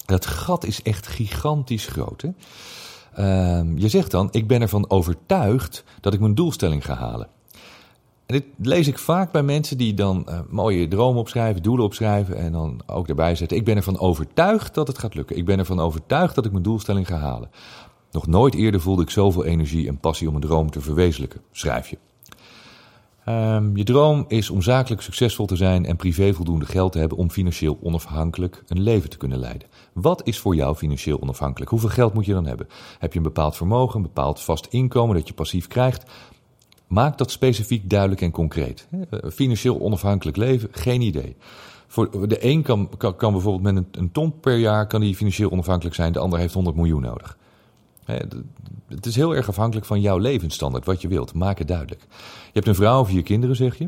Dat 0.04 0.26
gat 0.26 0.64
is 0.64 0.82
echt 0.82 1.06
gigantisch 1.06 1.86
groot. 1.86 2.22
Hè? 2.22 2.30
Ehm, 3.14 3.78
je 3.78 3.88
zegt 3.88 4.10
dan, 4.10 4.28
ik 4.30 4.46
ben 4.46 4.60
ervan 4.60 4.90
overtuigd 4.90 5.84
dat 6.00 6.14
ik 6.14 6.20
mijn 6.20 6.34
doelstelling 6.34 6.84
ga 6.84 6.94
halen. 6.94 7.28
Dit 8.32 8.44
lees 8.56 8.88
ik 8.88 8.98
vaak 8.98 9.32
bij 9.32 9.42
mensen 9.42 9.78
die 9.78 9.94
dan 9.94 10.28
eh, 10.28 10.40
mooie 10.50 10.88
dromen 10.88 11.20
opschrijven, 11.20 11.62
doelen 11.62 11.84
opschrijven 11.84 12.36
en 12.36 12.52
dan 12.52 12.80
ook 12.86 13.06
daarbij 13.06 13.34
zetten. 13.34 13.56
Ik 13.56 13.64
ben 13.64 13.76
ervan 13.76 13.98
overtuigd 13.98 14.74
dat 14.74 14.86
het 14.86 14.98
gaat 14.98 15.14
lukken. 15.14 15.36
Ik 15.36 15.44
ben 15.44 15.58
ervan 15.58 15.80
overtuigd 15.80 16.34
dat 16.34 16.44
ik 16.44 16.50
mijn 16.50 16.62
doelstelling 16.62 17.06
ga 17.06 17.16
halen. 17.16 17.50
Nog 18.10 18.26
nooit 18.26 18.54
eerder 18.54 18.80
voelde 18.80 19.02
ik 19.02 19.10
zoveel 19.10 19.44
energie 19.44 19.88
en 19.88 19.98
passie 19.98 20.28
om 20.28 20.34
een 20.34 20.40
droom 20.40 20.70
te 20.70 20.80
verwezenlijken, 20.80 21.40
schrijf 21.50 21.88
je. 21.88 21.98
Ehm, 23.24 23.76
je 23.76 23.84
droom 23.84 24.24
is 24.28 24.50
om 24.50 24.62
zakelijk 24.62 25.02
succesvol 25.02 25.46
te 25.46 25.56
zijn 25.56 25.86
en 25.86 25.96
privé 25.96 26.34
voldoende 26.34 26.66
geld 26.66 26.92
te 26.92 26.98
hebben 26.98 27.18
om 27.18 27.30
financieel 27.30 27.78
onafhankelijk 27.82 28.62
een 28.66 28.80
leven 28.80 29.10
te 29.10 29.16
kunnen 29.16 29.38
leiden. 29.38 29.68
Wat 29.92 30.26
is 30.26 30.38
voor 30.38 30.54
jou 30.54 30.76
financieel 30.76 31.20
onafhankelijk? 31.20 31.70
Hoeveel 31.70 31.88
geld 31.88 32.14
moet 32.14 32.26
je 32.26 32.32
dan 32.32 32.46
hebben? 32.46 32.68
Heb 32.98 33.12
je 33.12 33.18
een 33.18 33.24
bepaald 33.24 33.56
vermogen, 33.56 33.96
een 33.96 34.02
bepaald 34.02 34.40
vast 34.40 34.66
inkomen 34.66 35.16
dat 35.16 35.28
je 35.28 35.34
passief 35.34 35.66
krijgt? 35.66 36.10
Maak 36.92 37.18
dat 37.18 37.30
specifiek 37.30 37.90
duidelijk 37.90 38.20
en 38.20 38.30
concreet. 38.30 38.88
Eh, 38.90 39.30
Financieel 39.30 39.80
onafhankelijk 39.80 40.36
leven, 40.36 40.68
geen 40.72 41.00
idee. 41.00 41.36
Voor 41.86 42.28
de 42.28 42.44
een 42.44 42.62
kan, 42.62 42.90
kan, 42.98 43.32
bijvoorbeeld 43.32 43.62
met 43.62 43.76
een, 43.76 43.86
een 43.90 44.12
ton 44.12 44.40
per 44.40 44.56
jaar 44.56 44.86
kan 44.86 45.00
die 45.00 45.16
financieel 45.16 45.50
onafhankelijk 45.50 45.94
zijn, 45.94 46.12
de 46.12 46.18
ander 46.18 46.38
heeft 46.38 46.54
100 46.54 46.76
miljoen 46.76 47.02
nodig. 47.02 47.38
Het 48.88 49.06
is 49.06 49.16
heel 49.16 49.34
erg 49.34 49.48
afhankelijk 49.48 49.86
van 49.86 50.00
jouw 50.00 50.18
levensstandaard, 50.18 50.84
wat 50.84 51.02
je 51.02 51.08
wilt. 51.08 51.34
Maak 51.34 51.58
het 51.58 51.68
duidelijk. 51.68 52.00
Je 52.10 52.50
hebt 52.52 52.66
een 52.66 52.74
vrouw 52.74 53.00
of 53.00 53.08
vier 53.08 53.22
kinderen, 53.22 53.56
zeg 53.56 53.78
je. 53.78 53.86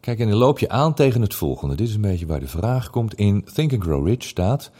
Kijk, 0.00 0.18
en 0.18 0.28
dan 0.28 0.38
loop 0.38 0.58
je 0.58 0.68
aan 0.68 0.94
tegen 0.94 1.22
het 1.22 1.34
volgende. 1.34 1.74
Dit 1.74 1.88
is 1.88 1.94
een 1.94 2.00
beetje 2.00 2.26
waar 2.26 2.40
de 2.40 2.48
vraag 2.48 2.90
komt. 2.90 3.14
In 3.14 3.44
Think 3.54 3.72
and 3.72 3.82
Grow 3.82 4.06
Rich 4.06 4.22
staat. 4.22 4.70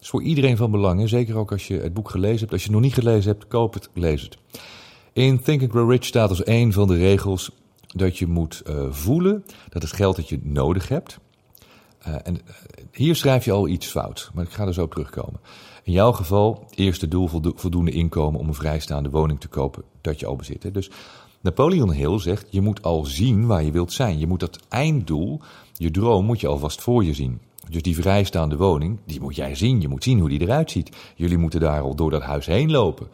is 0.00 0.08
voor 0.08 0.22
iedereen 0.22 0.56
van 0.56 0.70
belang. 0.70 1.08
Zeker 1.08 1.36
ook 1.36 1.52
als 1.52 1.68
je 1.68 1.80
het 1.80 1.94
boek 1.94 2.10
gelezen 2.10 2.38
hebt. 2.38 2.52
Als 2.52 2.60
je 2.60 2.66
het 2.66 2.76
nog 2.76 2.84
niet 2.84 2.94
gelezen 2.94 3.30
hebt, 3.30 3.48
koop 3.48 3.74
het, 3.74 3.88
lees 3.94 4.22
het. 4.22 4.38
In 5.14 5.40
Think 5.42 5.62
and 5.62 5.70
Grow 5.70 5.90
Rich 5.90 6.04
staat 6.04 6.28
als 6.28 6.46
een 6.46 6.72
van 6.72 6.88
de 6.88 6.96
regels 6.96 7.50
dat 7.86 8.18
je 8.18 8.26
moet 8.26 8.60
eh, 8.66 8.86
voelen 8.90 9.44
dat 9.68 9.82
het 9.82 9.92
geld 9.92 10.16
dat 10.16 10.28
je 10.28 10.40
nodig 10.42 10.88
hebt. 10.88 11.18
eh, 11.98 12.14
en 12.22 12.36
eh, 12.46 12.54
hier 12.92 13.16
schrijf 13.16 13.44
je 13.44 13.52
al 13.52 13.68
iets 13.68 13.86
fout, 13.86 14.30
maar 14.34 14.44
ik 14.44 14.50
ga 14.50 14.66
er 14.66 14.74
zo 14.74 14.82
op 14.82 14.90
terugkomen. 14.90 15.40
In 15.82 15.92
jouw 15.92 16.12
geval, 16.12 16.66
eerste 16.74 17.08
doel 17.08 17.26
voldo- 17.28 17.52
voldoende 17.54 17.90
inkomen 17.90 18.40
om 18.40 18.48
een 18.48 18.54
vrijstaande 18.54 19.10
woning 19.10 19.40
te 19.40 19.48
kopen 19.48 19.82
dat 20.00 20.20
je 20.20 20.26
al 20.26 20.36
bezit. 20.36 20.62
Hè. 20.62 20.70
Dus 20.70 20.90
Napoleon 21.40 21.92
Hill 21.92 22.18
zegt: 22.18 22.46
je 22.50 22.60
moet 22.60 22.82
al 22.82 23.04
zien 23.04 23.46
waar 23.46 23.64
je 23.64 23.70
wilt 23.72 23.92
zijn. 23.92 24.18
Je 24.18 24.26
moet 24.26 24.40
dat 24.40 24.58
einddoel, 24.68 25.40
je 25.76 25.90
droom, 25.90 26.24
moet 26.24 26.40
je 26.40 26.46
alvast 26.46 26.80
voor 26.82 27.04
je 27.04 27.14
zien. 27.14 27.40
Dus 27.70 27.82
die 27.82 27.94
vrijstaande 27.94 28.56
woning, 28.56 28.98
die 29.06 29.20
moet 29.20 29.36
jij 29.36 29.54
zien. 29.54 29.80
Je 29.80 29.88
moet 29.88 30.04
zien 30.04 30.18
hoe 30.18 30.28
die 30.28 30.40
eruit 30.40 30.70
ziet. 30.70 30.96
Jullie 31.14 31.38
moeten 31.38 31.60
daar 31.60 31.80
al 31.80 31.94
door 31.94 32.10
dat 32.10 32.22
huis 32.22 32.46
heen 32.46 32.70
lopen. 32.70 33.08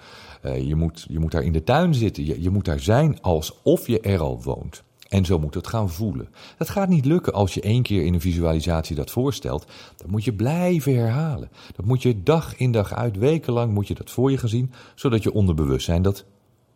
Uh, 0.45 0.69
je, 0.69 0.75
moet, 0.75 1.07
je 1.09 1.19
moet 1.19 1.31
daar 1.31 1.43
in 1.43 1.53
de 1.53 1.65
tuin 1.65 1.95
zitten. 1.95 2.27
Je, 2.27 2.43
je 2.43 2.51
moet 2.51 2.65
daar 2.65 2.81
zijn 2.81 3.21
alsof 3.21 3.87
je 3.87 4.01
er 4.01 4.21
al 4.21 4.43
woont. 4.43 4.83
En 5.09 5.25
zo 5.25 5.39
moet 5.39 5.55
het 5.55 5.67
gaan 5.67 5.91
voelen. 5.91 6.29
Dat 6.59 6.69
gaat 6.69 6.89
niet 6.89 7.05
lukken 7.05 7.33
als 7.33 7.55
je 7.55 7.61
één 7.61 7.83
keer 7.83 8.05
in 8.05 8.15
een 8.15 8.21
visualisatie 8.21 8.97
dat 8.97 9.11
voorstelt. 9.11 9.67
Dat 9.97 10.11
moet 10.11 10.25
je 10.25 10.33
blijven 10.33 10.95
herhalen. 10.95 11.51
Dat 11.77 11.87
moet 11.87 12.03
je 12.03 12.23
dag 12.23 12.57
in 12.57 12.73
dag 12.73 12.95
uit, 12.95 13.17
wekenlang 13.17 13.73
moet 13.73 13.89
je 13.89 13.95
dat 13.95 14.11
voor 14.11 14.31
je 14.31 14.49
zien, 14.49 14.73
zodat 14.95 15.23
je 15.23 15.33
onderbewustzijn 15.33 16.03
dat 16.03 16.25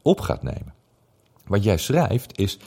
op 0.03 0.21
gaat 0.21 0.43
nemen. 0.43 0.75
Wat 1.47 1.65
jij 1.65 1.77
schrijft 1.77 2.39
is 2.39 2.59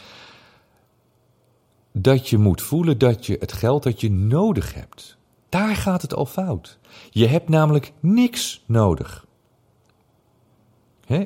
dat 2.02 2.30
je 2.30 2.38
moet 2.38 2.62
voelen 2.62 2.98
dat 2.98 3.26
je 3.26 3.38
het 3.40 3.54
geld 3.54 3.84
dat 3.84 4.02
je 4.02 4.12
nodig 4.12 4.74
hebt. 4.74 5.18
Daar 5.50 5.76
gaat 5.76 6.02
het 6.02 6.14
al 6.14 6.26
fout. 6.26 6.80
Je 7.10 7.28
hebt 7.28 7.50
namelijk 7.50 7.94
niks 8.00 8.64
nodig. 8.66 9.26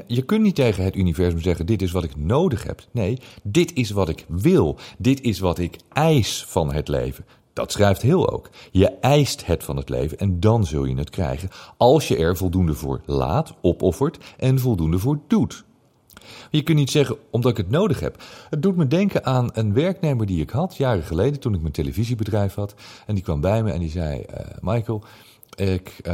Je 0.07 0.21
kunt 0.21 0.41
niet 0.41 0.55
tegen 0.55 0.83
het 0.83 0.95
universum 0.95 1.39
zeggen: 1.41 1.65
Dit 1.65 1.81
is 1.81 1.91
wat 1.91 2.03
ik 2.03 2.15
nodig 2.15 2.63
heb. 2.63 2.83
Nee, 2.91 3.17
dit 3.43 3.73
is 3.73 3.91
wat 3.91 4.09
ik 4.09 4.25
wil. 4.27 4.77
Dit 4.97 5.21
is 5.21 5.39
wat 5.39 5.57
ik 5.57 5.77
eis 5.93 6.45
van 6.45 6.73
het 6.73 6.87
leven. 6.87 7.25
Dat 7.53 7.71
schrijft 7.71 8.01
heel 8.01 8.31
ook. 8.31 8.49
Je 8.71 8.89
eist 8.89 9.45
het 9.45 9.63
van 9.63 9.77
het 9.77 9.89
leven 9.89 10.17
en 10.17 10.39
dan 10.39 10.65
zul 10.65 10.85
je 10.85 10.95
het 10.95 11.09
krijgen. 11.09 11.49
Als 11.77 12.07
je 12.07 12.17
er 12.17 12.37
voldoende 12.37 12.73
voor 12.73 13.01
laat, 13.05 13.53
opoffert 13.61 14.17
en 14.37 14.59
voldoende 14.59 14.99
voor 14.99 15.19
doet. 15.27 15.63
Je 16.49 16.61
kunt 16.61 16.77
niet 16.77 16.91
zeggen 16.91 17.17
omdat 17.29 17.51
ik 17.51 17.57
het 17.57 17.69
nodig 17.69 17.99
heb. 17.99 18.23
Het 18.49 18.61
doet 18.61 18.75
me 18.75 18.87
denken 18.87 19.25
aan 19.25 19.49
een 19.53 19.73
werknemer 19.73 20.25
die 20.25 20.41
ik 20.41 20.49
had 20.49 20.77
jaren 20.77 21.03
geleden 21.03 21.39
toen 21.39 21.53
ik 21.53 21.61
mijn 21.61 21.73
televisiebedrijf 21.73 22.53
had. 22.53 22.75
En 23.05 23.15
die 23.15 23.23
kwam 23.23 23.41
bij 23.41 23.63
me 23.63 23.71
en 23.71 23.79
die 23.79 23.89
zei: 23.89 24.19
uh, 24.19 24.37
Michael, 24.61 25.03
ik, 25.55 25.99
uh, 26.03 26.13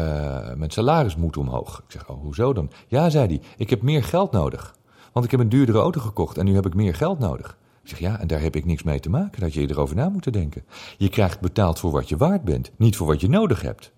mijn 0.55 0.71
salaris 0.71 1.15
moet 1.15 1.37
omhoog. 1.37 1.77
Ik 1.77 1.91
zeg, 1.91 2.09
oh, 2.09 2.21
hoezo 2.21 2.53
dan? 2.53 2.71
Ja, 2.87 3.09
zei 3.09 3.27
hij, 3.27 3.41
ik 3.57 3.69
heb 3.69 3.81
meer 3.81 4.03
geld 4.03 4.31
nodig. 4.31 4.75
Want 5.11 5.25
ik 5.25 5.31
heb 5.31 5.39
een 5.39 5.49
duurdere 5.49 5.79
auto 5.79 6.01
gekocht 6.01 6.37
en 6.37 6.45
nu 6.45 6.55
heb 6.55 6.65
ik 6.65 6.73
meer 6.73 6.95
geld 6.95 7.19
nodig. 7.19 7.57
Ik 7.83 7.89
zeg, 7.89 7.99
ja, 7.99 8.19
en 8.19 8.27
daar 8.27 8.41
heb 8.41 8.55
ik 8.55 8.65
niks 8.65 8.83
mee 8.83 8.99
te 8.99 9.09
maken. 9.09 9.41
Dat 9.41 9.53
je 9.53 9.69
erover 9.69 9.95
na 9.95 10.09
moet 10.09 10.33
denken. 10.33 10.63
Je 10.97 11.09
krijgt 11.09 11.39
betaald 11.39 11.79
voor 11.79 11.91
wat 11.91 12.09
je 12.09 12.17
waard 12.17 12.43
bent, 12.43 12.71
niet 12.75 12.95
voor 12.95 13.07
wat 13.07 13.21
je 13.21 13.29
nodig 13.29 13.61
hebt. 13.61 13.91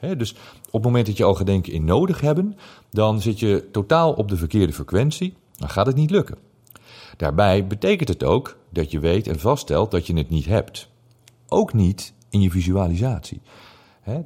dus 0.00 0.32
op 0.66 0.72
het 0.72 0.82
moment 0.82 1.06
dat 1.06 1.16
je 1.16 1.24
al 1.24 1.34
gaat 1.34 1.46
denken 1.46 1.72
in 1.72 1.84
nodig 1.84 2.20
hebben, 2.20 2.56
dan 2.90 3.20
zit 3.20 3.40
je 3.40 3.68
totaal 3.72 4.12
op 4.12 4.28
de 4.28 4.36
verkeerde 4.36 4.72
frequentie. 4.72 5.34
Dan 5.56 5.68
gaat 5.68 5.86
het 5.86 5.96
niet 5.96 6.10
lukken. 6.10 6.38
Daarbij 7.16 7.66
betekent 7.66 8.08
het 8.08 8.24
ook 8.24 8.58
dat 8.70 8.90
je 8.90 9.00
weet 9.00 9.26
en 9.26 9.38
vaststelt 9.38 9.90
dat 9.90 10.06
je 10.06 10.16
het 10.16 10.30
niet 10.30 10.46
hebt. 10.46 10.88
Ook 11.48 11.72
niet 11.72 12.12
in 12.30 12.40
je 12.40 12.50
visualisatie 12.50 13.40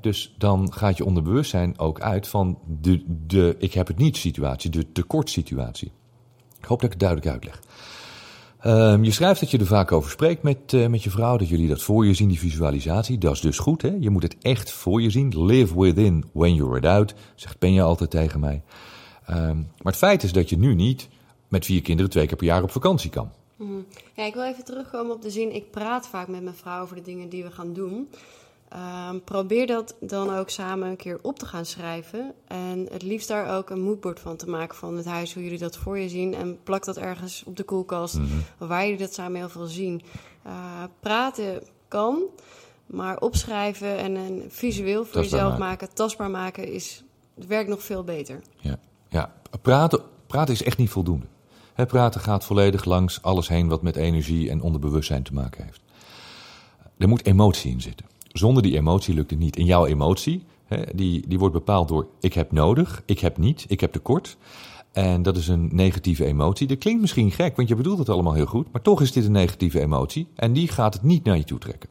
dus 0.00 0.34
dan 0.38 0.72
gaat 0.72 0.96
je 0.96 1.04
onderbewustzijn 1.04 1.78
ook 1.78 2.00
uit 2.00 2.28
van 2.28 2.58
de, 2.80 3.04
de 3.26 3.56
ik 3.58 3.74
heb 3.74 3.86
het 3.86 3.98
niet 3.98 4.16
situatie, 4.16 4.70
de 4.70 4.92
tekortsituatie. 4.92 5.92
Ik 6.58 6.64
hoop 6.64 6.80
dat 6.80 6.92
ik 6.92 7.00
het 7.00 7.08
duidelijk 7.08 7.30
uitleg. 7.30 7.62
Um, 8.64 9.04
je 9.04 9.10
schrijft 9.10 9.40
dat 9.40 9.50
je 9.50 9.58
er 9.58 9.66
vaak 9.66 9.92
over 9.92 10.10
spreekt 10.10 10.42
met, 10.42 10.72
uh, 10.72 10.86
met 10.86 11.02
je 11.02 11.10
vrouw, 11.10 11.36
dat 11.36 11.48
jullie 11.48 11.68
dat 11.68 11.82
voor 11.82 12.06
je 12.06 12.14
zien, 12.14 12.28
die 12.28 12.38
visualisatie. 12.38 13.18
Dat 13.18 13.32
is 13.32 13.40
dus 13.40 13.58
goed, 13.58 13.82
hè? 13.82 13.96
Je 14.00 14.10
moet 14.10 14.22
het 14.22 14.36
echt 14.42 14.70
voor 14.70 15.02
je 15.02 15.10
zien. 15.10 15.44
Live 15.44 15.80
within 15.80 16.24
when 16.32 16.54
you're 16.54 16.88
out, 16.88 17.14
zegt 17.34 17.58
Penja 17.58 17.82
altijd 17.82 18.10
tegen 18.10 18.40
mij. 18.40 18.62
Um, 19.30 19.36
maar 19.82 19.92
het 19.92 19.96
feit 19.96 20.22
is 20.22 20.32
dat 20.32 20.48
je 20.48 20.58
nu 20.58 20.74
niet 20.74 21.08
met 21.50 21.64
vier 21.64 21.82
kinderen 21.82 22.10
twee 22.10 22.26
keer 22.26 22.36
per 22.36 22.46
jaar 22.46 22.62
op 22.62 22.70
vakantie 22.70 23.10
kan. 23.10 23.30
Mm. 23.56 23.86
Ja, 24.14 24.24
ik 24.24 24.34
wil 24.34 24.44
even 24.44 24.64
terugkomen 24.64 25.14
op 25.14 25.22
de 25.22 25.30
zin, 25.30 25.54
ik 25.54 25.70
praat 25.70 26.08
vaak 26.08 26.28
met 26.28 26.42
mijn 26.42 26.54
vrouw 26.54 26.82
over 26.82 26.96
de 26.96 27.02
dingen 27.02 27.28
die 27.28 27.42
we 27.42 27.50
gaan 27.50 27.72
doen. 27.72 28.08
Ehm, 28.68 29.18
probeer 29.24 29.66
dat 29.66 29.94
dan 30.00 30.34
ook 30.36 30.50
samen 30.50 30.88
een 30.88 30.96
keer 30.96 31.18
op 31.22 31.38
te 31.38 31.46
gaan 31.46 31.64
schrijven. 31.64 32.34
En 32.46 32.86
het 32.90 33.02
liefst 33.02 33.28
daar 33.28 33.56
ook 33.56 33.70
een 33.70 33.80
moodboard 33.80 34.20
van 34.20 34.36
te 34.36 34.48
maken 34.48 34.76
van 34.76 34.96
het 34.96 35.06
huis, 35.06 35.34
hoe 35.34 35.42
jullie 35.42 35.58
dat 35.58 35.76
voor 35.76 35.98
je 35.98 36.08
zien. 36.08 36.34
En 36.34 36.58
plak 36.62 36.84
dat 36.84 36.96
ergens 36.96 37.42
op 37.46 37.56
de 37.56 37.62
koelkast, 37.62 38.18
mm 38.18 38.28
waar 38.58 38.84
jullie 38.84 38.98
dat 38.98 39.14
samen 39.14 39.36
heel 39.36 39.48
veel 39.48 39.66
zien. 39.66 40.02
Uh, 40.46 40.82
praten 41.00 41.62
kan, 41.88 42.22
maar 42.86 43.18
opschrijven 43.18 43.98
en 43.98 44.14
een 44.14 44.44
visueel 44.48 45.04
voor 45.04 45.22
jezelf 45.22 45.58
maken. 45.58 45.94
tastbaar 45.94 46.30
maken, 46.30 46.72
is, 46.72 47.04
werkt 47.34 47.68
nog 47.68 47.82
veel 47.82 48.04
beter. 48.04 48.40
Ja, 48.56 48.78
ja. 49.08 49.34
Praten, 49.62 50.00
praten 50.26 50.54
is 50.54 50.62
echt 50.62 50.78
niet 50.78 50.90
voldoende. 50.90 51.26
Praten 51.86 52.20
gaat 52.20 52.44
volledig 52.44 52.84
langs 52.84 53.22
alles 53.22 53.48
heen 53.48 53.68
wat 53.68 53.82
met 53.82 53.96
energie 53.96 54.50
en 54.50 54.62
onderbewustzijn 54.62 55.22
te 55.22 55.34
maken 55.34 55.64
heeft. 55.64 55.80
Er 56.98 57.08
moet 57.08 57.26
emotie 57.26 57.70
in 57.70 57.80
zitten. 57.80 58.06
Zonder 58.32 58.62
die 58.62 58.76
emotie 58.76 59.14
lukt 59.14 59.30
het 59.30 59.38
niet. 59.38 59.56
En 59.56 59.64
jouw 59.64 59.86
emotie, 59.86 60.44
hè, 60.66 60.82
die, 60.94 61.28
die 61.28 61.38
wordt 61.38 61.54
bepaald 61.54 61.88
door 61.88 62.06
ik 62.20 62.32
heb 62.32 62.52
nodig, 62.52 63.02
ik 63.06 63.18
heb 63.18 63.38
niet, 63.38 63.64
ik 63.68 63.80
heb 63.80 63.92
tekort. 63.92 64.36
En 64.92 65.22
dat 65.22 65.36
is 65.36 65.48
een 65.48 65.68
negatieve 65.72 66.24
emotie. 66.24 66.66
Dat 66.66 66.78
klinkt 66.78 67.00
misschien 67.00 67.30
gek, 67.30 67.56
want 67.56 67.68
je 67.68 67.74
bedoelt 67.74 67.98
het 67.98 68.08
allemaal 68.08 68.32
heel 68.34 68.46
goed. 68.46 68.72
Maar 68.72 68.82
toch 68.82 69.00
is 69.00 69.12
dit 69.12 69.24
een 69.24 69.32
negatieve 69.32 69.80
emotie. 69.80 70.26
En 70.34 70.52
die 70.52 70.68
gaat 70.68 70.94
het 70.94 71.02
niet 71.02 71.24
naar 71.24 71.36
je 71.36 71.44
toe 71.44 71.58
trekken. 71.58 71.88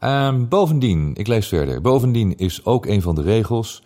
Um, 0.00 0.48
bovendien, 0.48 1.10
ik 1.14 1.26
lees 1.26 1.48
verder. 1.48 1.80
Bovendien 1.80 2.38
is 2.38 2.64
ook 2.64 2.86
een 2.86 3.02
van 3.02 3.14
de 3.14 3.22
regels. 3.22 3.82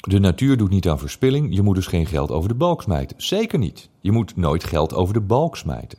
De 0.00 0.18
natuur 0.18 0.56
doet 0.56 0.70
niet 0.70 0.88
aan 0.88 0.98
verspilling. 0.98 1.54
Je 1.54 1.62
moet 1.62 1.74
dus 1.74 1.86
geen 1.86 2.06
geld 2.06 2.30
over 2.30 2.48
de 2.48 2.54
balk 2.54 2.82
smijten. 2.82 3.22
Zeker 3.22 3.58
niet. 3.58 3.88
Je 4.00 4.12
moet 4.12 4.36
nooit 4.36 4.64
geld 4.64 4.94
over 4.94 5.14
de 5.14 5.20
balk 5.20 5.56
smijten. 5.56 5.98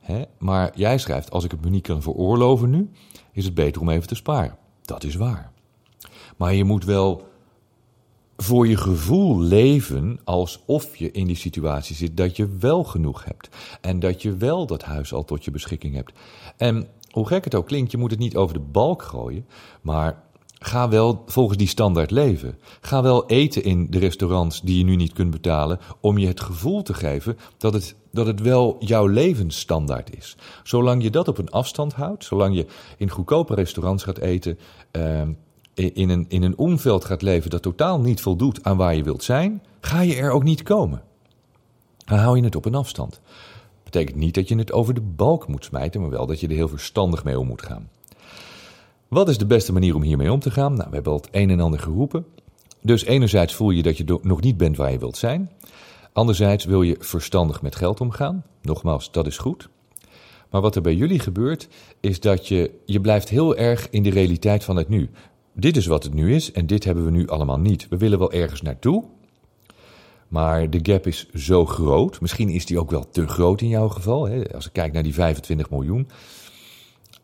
Hè? 0.00 0.22
Maar 0.38 0.72
jij 0.74 0.98
schrijft, 0.98 1.30
als 1.30 1.44
ik 1.44 1.50
het 1.50 1.64
me 1.64 1.70
niet 1.70 1.86
kan 1.86 2.02
veroorloven 2.02 2.70
nu, 2.70 2.90
is 3.32 3.44
het 3.44 3.54
beter 3.54 3.80
om 3.80 3.88
even 3.88 4.08
te 4.08 4.14
sparen. 4.14 4.56
Dat 4.82 5.04
is 5.04 5.14
waar. 5.14 5.52
Maar 6.36 6.54
je 6.54 6.64
moet 6.64 6.84
wel 6.84 7.28
voor 8.36 8.66
je 8.68 8.76
gevoel 8.76 9.40
leven 9.40 10.20
alsof 10.24 10.96
je 10.96 11.10
in 11.10 11.26
die 11.26 11.36
situatie 11.36 11.96
zit 11.96 12.16
dat 12.16 12.36
je 12.36 12.48
wel 12.58 12.84
genoeg 12.84 13.24
hebt. 13.24 13.48
En 13.80 14.00
dat 14.00 14.22
je 14.22 14.36
wel 14.36 14.66
dat 14.66 14.82
huis 14.82 15.12
al 15.12 15.24
tot 15.24 15.44
je 15.44 15.50
beschikking 15.50 15.94
hebt. 15.94 16.12
En 16.56 16.88
hoe 17.10 17.26
gek 17.26 17.44
het 17.44 17.54
ook 17.54 17.66
klinkt, 17.66 17.90
je 17.90 17.98
moet 17.98 18.10
het 18.10 18.20
niet 18.20 18.36
over 18.36 18.54
de 18.54 18.60
balk 18.60 19.02
gooien, 19.02 19.46
maar 19.80 20.24
Ga 20.58 20.88
wel 20.88 21.22
volgens 21.26 21.58
die 21.58 21.68
standaard 21.68 22.10
leven. 22.10 22.58
Ga 22.80 23.02
wel 23.02 23.26
eten 23.26 23.64
in 23.64 23.86
de 23.90 23.98
restaurants 23.98 24.60
die 24.62 24.78
je 24.78 24.84
nu 24.84 24.96
niet 24.96 25.12
kunt 25.12 25.30
betalen, 25.30 25.78
om 26.00 26.18
je 26.18 26.26
het 26.26 26.40
gevoel 26.40 26.82
te 26.82 26.94
geven 26.94 27.38
dat 27.56 27.72
het, 27.72 27.94
dat 28.12 28.26
het 28.26 28.40
wel 28.40 28.76
jouw 28.78 29.06
levensstandaard 29.06 30.16
is. 30.16 30.36
Zolang 30.62 31.02
je 31.02 31.10
dat 31.10 31.28
op 31.28 31.38
een 31.38 31.50
afstand 31.50 31.92
houdt, 31.92 32.24
zolang 32.24 32.56
je 32.56 32.66
in 32.96 33.10
goedkope 33.10 33.54
restaurants 33.54 34.04
gaat 34.04 34.18
eten, 34.18 34.58
uh, 34.92 35.22
in, 35.74 36.08
een, 36.08 36.24
in 36.28 36.42
een 36.42 36.58
omveld 36.58 37.04
gaat 37.04 37.22
leven 37.22 37.50
dat 37.50 37.62
totaal 37.62 38.00
niet 38.00 38.20
voldoet 38.20 38.64
aan 38.64 38.76
waar 38.76 38.94
je 38.94 39.02
wilt 39.02 39.24
zijn, 39.24 39.62
ga 39.80 40.00
je 40.00 40.16
er 40.16 40.30
ook 40.30 40.44
niet 40.44 40.62
komen. 40.62 41.02
Dan 42.04 42.18
hou 42.18 42.36
je 42.36 42.44
het 42.44 42.56
op 42.56 42.64
een 42.64 42.74
afstand. 42.74 43.20
Betekent 43.84 44.16
niet 44.16 44.34
dat 44.34 44.48
je 44.48 44.58
het 44.58 44.72
over 44.72 44.94
de 44.94 45.00
balk 45.00 45.48
moet 45.48 45.64
smijten, 45.64 46.00
maar 46.00 46.10
wel 46.10 46.26
dat 46.26 46.40
je 46.40 46.48
er 46.48 46.54
heel 46.54 46.68
verstandig 46.68 47.24
mee 47.24 47.38
om 47.38 47.46
moet 47.46 47.62
gaan. 47.62 47.88
Wat 49.08 49.28
is 49.28 49.38
de 49.38 49.46
beste 49.46 49.72
manier 49.72 49.94
om 49.94 50.02
hiermee 50.02 50.32
om 50.32 50.40
te 50.40 50.50
gaan? 50.50 50.74
Nou, 50.74 50.88
we 50.88 50.94
hebben 50.94 51.12
al 51.12 51.18
het 51.18 51.28
een 51.30 51.50
en 51.50 51.60
ander 51.60 51.80
geroepen. 51.80 52.26
Dus 52.82 53.04
enerzijds 53.04 53.54
voel 53.54 53.70
je 53.70 53.82
dat 53.82 53.96
je 53.96 54.18
nog 54.22 54.40
niet 54.40 54.56
bent 54.56 54.76
waar 54.76 54.92
je 54.92 54.98
wilt 54.98 55.16
zijn. 55.16 55.50
Anderzijds 56.12 56.64
wil 56.64 56.82
je 56.82 56.96
verstandig 56.98 57.62
met 57.62 57.76
geld 57.76 58.00
omgaan. 58.00 58.44
Nogmaals, 58.62 59.12
dat 59.12 59.26
is 59.26 59.38
goed. 59.38 59.68
Maar 60.50 60.60
wat 60.60 60.76
er 60.76 60.82
bij 60.82 60.94
jullie 60.94 61.18
gebeurt, 61.18 61.68
is 62.00 62.20
dat 62.20 62.48
je, 62.48 62.70
je 62.84 63.00
blijft 63.00 63.28
heel 63.28 63.56
erg 63.56 63.90
in 63.90 64.02
de 64.02 64.10
realiteit 64.10 64.64
van 64.64 64.76
het 64.76 64.88
nu. 64.88 65.10
Dit 65.52 65.76
is 65.76 65.86
wat 65.86 66.02
het 66.02 66.14
nu 66.14 66.34
is 66.34 66.52
en 66.52 66.66
dit 66.66 66.84
hebben 66.84 67.04
we 67.04 67.10
nu 67.10 67.28
allemaal 67.28 67.58
niet. 67.58 67.88
We 67.88 67.96
willen 67.96 68.18
wel 68.18 68.32
ergens 68.32 68.62
naartoe, 68.62 69.04
maar 70.28 70.70
de 70.70 70.80
gap 70.82 71.06
is 71.06 71.28
zo 71.34 71.66
groot. 71.66 72.20
Misschien 72.20 72.48
is 72.48 72.66
die 72.66 72.78
ook 72.78 72.90
wel 72.90 73.10
te 73.10 73.28
groot 73.28 73.60
in 73.60 73.68
jouw 73.68 73.88
geval. 73.88 74.28
Hè? 74.28 74.54
Als 74.54 74.66
ik 74.66 74.72
kijk 74.72 74.92
naar 74.92 75.02
die 75.02 75.14
25 75.14 75.70
miljoen. 75.70 76.08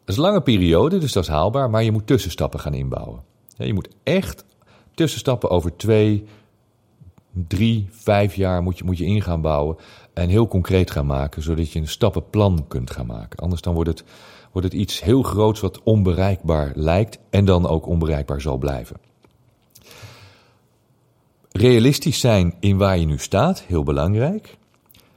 Is 0.06 0.16
een 0.16 0.22
lange 0.22 0.42
periode, 0.42 0.98
dus 0.98 1.12
dat 1.12 1.22
is 1.22 1.28
haalbaar, 1.28 1.70
maar 1.70 1.82
je 1.82 1.92
moet 1.92 2.06
tussenstappen 2.06 2.60
gaan 2.60 2.74
inbouwen. 2.74 3.22
Je 3.56 3.74
moet 3.74 3.88
echt 4.02 4.44
tussenstappen 4.94 5.50
over 5.50 5.76
twee, 5.76 6.24
drie, 7.32 7.88
vijf 7.90 8.34
jaar 8.34 8.62
moet 8.62 8.78
je, 8.78 8.84
moet 8.84 8.98
je 8.98 9.04
in 9.04 9.22
gaan 9.22 9.40
bouwen. 9.40 9.76
En 10.12 10.28
heel 10.28 10.48
concreet 10.48 10.90
gaan 10.90 11.06
maken, 11.06 11.42
zodat 11.42 11.72
je 11.72 11.78
een 11.78 11.88
stappenplan 11.88 12.64
kunt 12.68 12.90
gaan 12.90 13.06
maken. 13.06 13.38
Anders 13.38 13.60
dan 13.60 13.74
wordt 13.74 13.90
het, 13.90 14.04
wordt 14.52 14.72
het 14.72 14.80
iets 14.80 15.02
heel 15.02 15.22
groots 15.22 15.60
wat 15.60 15.82
onbereikbaar 15.82 16.72
lijkt 16.74 17.18
en 17.30 17.44
dan 17.44 17.66
ook 17.66 17.86
onbereikbaar 17.86 18.40
zal 18.40 18.58
blijven. 18.58 18.96
Realistisch 21.52 22.20
zijn 22.20 22.54
in 22.60 22.76
waar 22.76 22.98
je 22.98 23.06
nu 23.06 23.18
staat, 23.18 23.60
heel 23.60 23.82
belangrijk 23.82 24.58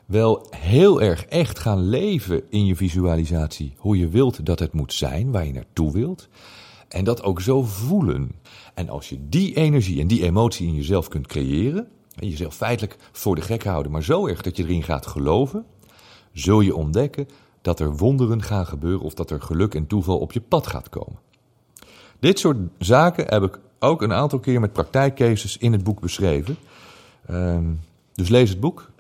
wel 0.06 0.48
heel 0.50 1.02
erg 1.02 1.26
echt 1.26 1.60
gaan 1.60 1.90
leven 1.90 2.42
in 2.50 2.66
je 2.66 2.76
visualisatie. 2.76 3.74
Hoe 3.78 3.98
je 3.98 4.08
wilt 4.08 4.46
dat 4.46 4.60
het 4.60 4.74
moet 4.74 4.94
zijn, 4.94 5.32
waar 5.32 5.46
je 5.46 5.54
naartoe 5.54 5.92
wilt. 5.92 6.28
En 6.88 7.04
dat 7.04 7.24
ook 7.24 7.42
zo 7.42 7.64
voelen. 7.64 8.32
En 8.74 8.90
als 8.90 9.10
je 9.10 9.18
die 9.30 9.56
energie 9.56 10.02
en 10.02 10.08
die 10.08 10.24
emotie 10.24 10.68
in 10.68 10.76
jezelf 10.76 11.08
kunt 11.08 11.28
creëren. 11.28 11.88
En 12.16 12.30
jezelf 12.30 12.56
feitelijk 12.56 12.98
voor 13.12 13.36
de 13.36 13.42
gek 13.42 13.64
houden, 13.64 13.92
maar 13.92 14.04
zo 14.04 14.28
erg 14.28 14.42
dat 14.42 14.58
je 14.58 14.64
erin 14.64 14.84
gaat 14.84 15.06
geloven. 15.06 15.66
zul 16.32 16.62
je 16.62 16.76
ontdekken 16.76 17.28
dat 17.62 17.80
er 17.80 17.96
wonderen 17.96 18.42
gaan 18.42 18.66
gebeuren 18.66 19.06
of 19.06 19.14
dat 19.14 19.32
er 19.32 19.42
geluk 19.42 19.76
en 19.76 19.88
toeval 19.88 20.18
op 20.18 20.32
je 20.32 20.42
pad 20.42 20.68
gaat 20.68 20.90
komen. 20.90 21.20
Dit 22.20 22.40
soort 22.40 22.58
zaken 22.78 23.26
heb 23.28 23.44
ik 23.44 23.60
ook 23.80 24.02
een 24.02 24.14
aantal 24.14 24.40
keer 24.40 24.60
met 24.60 24.74
praktijkcases 24.74 25.58
in 25.58 25.72
het 25.72 25.84
boek 25.84 26.00
beschreven. 26.00 26.58
Ehm, 27.28 27.74
dus 28.14 28.30
lees 28.30 28.50
het 28.50 28.60
boek. 28.60 28.92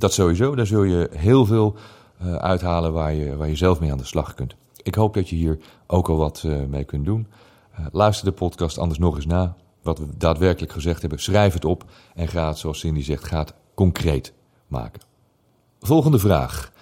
Dat 0.00 0.12
sowieso. 0.12 0.54
Daar 0.54 0.66
zul 0.66 0.82
je 0.82 1.10
heel 1.12 1.46
veel 1.46 1.76
uh, 2.22 2.34
uithalen 2.34 2.92
waar 2.92 3.14
je, 3.14 3.36
waar 3.36 3.48
je 3.48 3.56
zelf 3.56 3.80
mee 3.80 3.92
aan 3.92 3.98
de 3.98 4.04
slag 4.04 4.34
kunt. 4.34 4.54
Ik 4.82 4.94
hoop 4.94 5.14
dat 5.14 5.28
je 5.28 5.36
hier 5.36 5.58
ook 5.86 6.08
al 6.08 6.16
wat 6.16 6.42
uh, 6.46 6.64
mee 6.64 6.84
kunt 6.84 7.04
doen. 7.04 7.26
Uh, 7.72 7.86
luister 7.92 8.24
de 8.24 8.32
podcast 8.32 8.78
anders 8.78 8.98
nog 8.98 9.16
eens 9.16 9.26
na. 9.26 9.56
Wat 9.82 9.98
we 9.98 10.06
daadwerkelijk 10.16 10.72
gezegd 10.72 11.00
hebben. 11.00 11.20
Schrijf 11.20 11.52
het 11.52 11.64
op 11.64 11.84
en 12.14 12.28
ga 12.28 12.48
het, 12.48 12.58
zoals 12.58 12.78
Cindy 12.78 13.02
zegt, 13.02 13.24
ga 13.24 13.46
concreet 13.74 14.32
maken. 14.66 15.02
Volgende 15.80 16.18
vraag. 16.18 16.72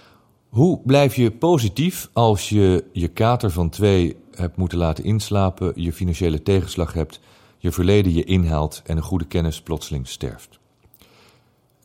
Hoe 0.48 0.80
blijf 0.84 1.14
je 1.14 1.30
positief 1.30 2.10
als 2.12 2.48
je 2.48 2.84
je 2.92 3.08
kater 3.08 3.50
van 3.50 3.68
twee 3.68 4.16
hebt 4.34 4.56
moeten 4.56 4.78
laten 4.78 5.04
inslapen, 5.04 5.72
je 5.74 5.92
financiële 5.92 6.42
tegenslag 6.42 6.92
hebt, 6.92 7.20
je 7.58 7.72
verleden 7.72 8.12
je 8.12 8.24
inhaalt 8.24 8.82
en 8.84 8.96
een 8.96 9.02
goede 9.02 9.26
kennis 9.26 9.62
plotseling 9.62 10.08
sterft? 10.08 10.57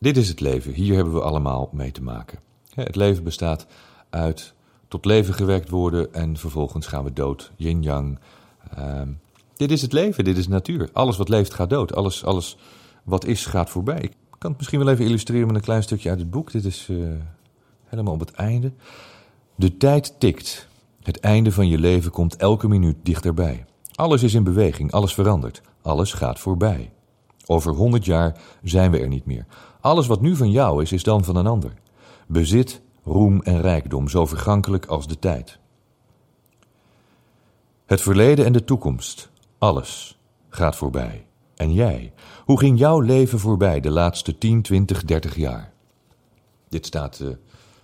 Dit 0.04 0.16
is 0.16 0.28
het 0.28 0.40
leven. 0.40 0.72
Hier 0.72 0.94
hebben 0.94 1.14
we 1.14 1.20
allemaal 1.20 1.68
mee 1.72 1.92
te 1.92 2.02
maken. 2.02 2.38
Het 2.74 2.96
leven 2.96 3.24
bestaat 3.24 3.66
uit 4.10 4.54
tot 4.88 5.04
leven 5.04 5.34
gewekt 5.34 5.68
worden 5.68 6.14
en 6.14 6.36
vervolgens 6.36 6.86
gaan 6.86 7.04
we 7.04 7.12
dood. 7.12 7.52
Yin-yang. 7.56 8.18
Uh, 8.78 9.00
dit 9.56 9.70
is 9.70 9.82
het 9.82 9.92
leven, 9.92 10.24
dit 10.24 10.36
is 10.36 10.48
natuur. 10.48 10.88
Alles 10.92 11.16
wat 11.16 11.28
leeft 11.28 11.54
gaat 11.54 11.70
dood. 11.70 11.94
Alles, 11.94 12.24
alles 12.24 12.56
wat 13.02 13.24
is 13.24 13.46
gaat 13.46 13.70
voorbij. 13.70 13.98
Ik 14.00 14.12
kan 14.38 14.50
het 14.50 14.58
misschien 14.58 14.78
wel 14.78 14.88
even 14.88 15.04
illustreren 15.04 15.46
met 15.46 15.56
een 15.56 15.62
klein 15.62 15.82
stukje 15.82 16.10
uit 16.10 16.18
het 16.18 16.30
boek. 16.30 16.52
Dit 16.52 16.64
is 16.64 16.88
uh, 16.90 17.08
helemaal 17.84 18.14
op 18.14 18.20
het 18.20 18.32
einde. 18.32 18.72
De 19.54 19.76
tijd 19.76 20.14
tikt. 20.18 20.68
Het 21.02 21.20
einde 21.20 21.52
van 21.52 21.68
je 21.68 21.78
leven 21.78 22.10
komt 22.10 22.36
elke 22.36 22.68
minuut 22.68 22.96
dichterbij. 23.02 23.64
Alles 23.94 24.22
is 24.22 24.34
in 24.34 24.44
beweging, 24.44 24.92
alles 24.92 25.14
verandert. 25.14 25.62
Alles 25.82 26.12
gaat 26.12 26.38
voorbij. 26.38 26.93
Over 27.46 27.72
honderd 27.72 28.04
jaar 28.04 28.40
zijn 28.62 28.90
we 28.90 28.98
er 28.98 29.08
niet 29.08 29.26
meer. 29.26 29.46
Alles 29.80 30.06
wat 30.06 30.20
nu 30.20 30.36
van 30.36 30.50
jou 30.50 30.82
is, 30.82 30.92
is 30.92 31.02
dan 31.02 31.24
van 31.24 31.36
een 31.36 31.46
ander. 31.46 31.72
Bezit, 32.26 32.80
roem 33.04 33.42
en 33.42 33.60
rijkdom, 33.60 34.08
zo 34.08 34.26
vergankelijk 34.26 34.86
als 34.86 35.06
de 35.06 35.18
tijd. 35.18 35.58
Het 37.86 38.00
verleden 38.00 38.44
en 38.44 38.52
de 38.52 38.64
toekomst, 38.64 39.30
alles 39.58 40.18
gaat 40.48 40.76
voorbij. 40.76 41.26
En 41.56 41.72
jij, 41.72 42.12
hoe 42.44 42.58
ging 42.58 42.78
jouw 42.78 43.00
leven 43.00 43.38
voorbij 43.38 43.80
de 43.80 43.90
laatste 43.90 44.38
10, 44.38 44.62
20, 44.62 45.04
30 45.04 45.36
jaar? 45.36 45.72
Dit 46.68 46.86
staat 46.86 47.20
uh, 47.20 47.28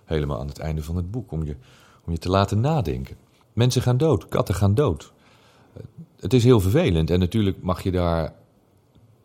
helemaal 0.04 0.40
aan 0.40 0.46
het 0.46 0.58
einde 0.58 0.82
van 0.82 0.96
het 0.96 1.10
boek, 1.10 1.32
om 1.32 1.44
je, 1.44 1.56
om 2.04 2.12
je 2.12 2.18
te 2.18 2.28
laten 2.28 2.60
nadenken. 2.60 3.16
Mensen 3.52 3.82
gaan 3.82 3.96
dood, 3.96 4.28
katten 4.28 4.54
gaan 4.54 4.74
dood. 4.74 5.12
Het 6.16 6.32
is 6.32 6.44
heel 6.44 6.60
vervelend 6.60 7.10
en 7.10 7.18
natuurlijk 7.18 7.62
mag 7.62 7.82
je 7.82 7.90
daar 7.90 8.34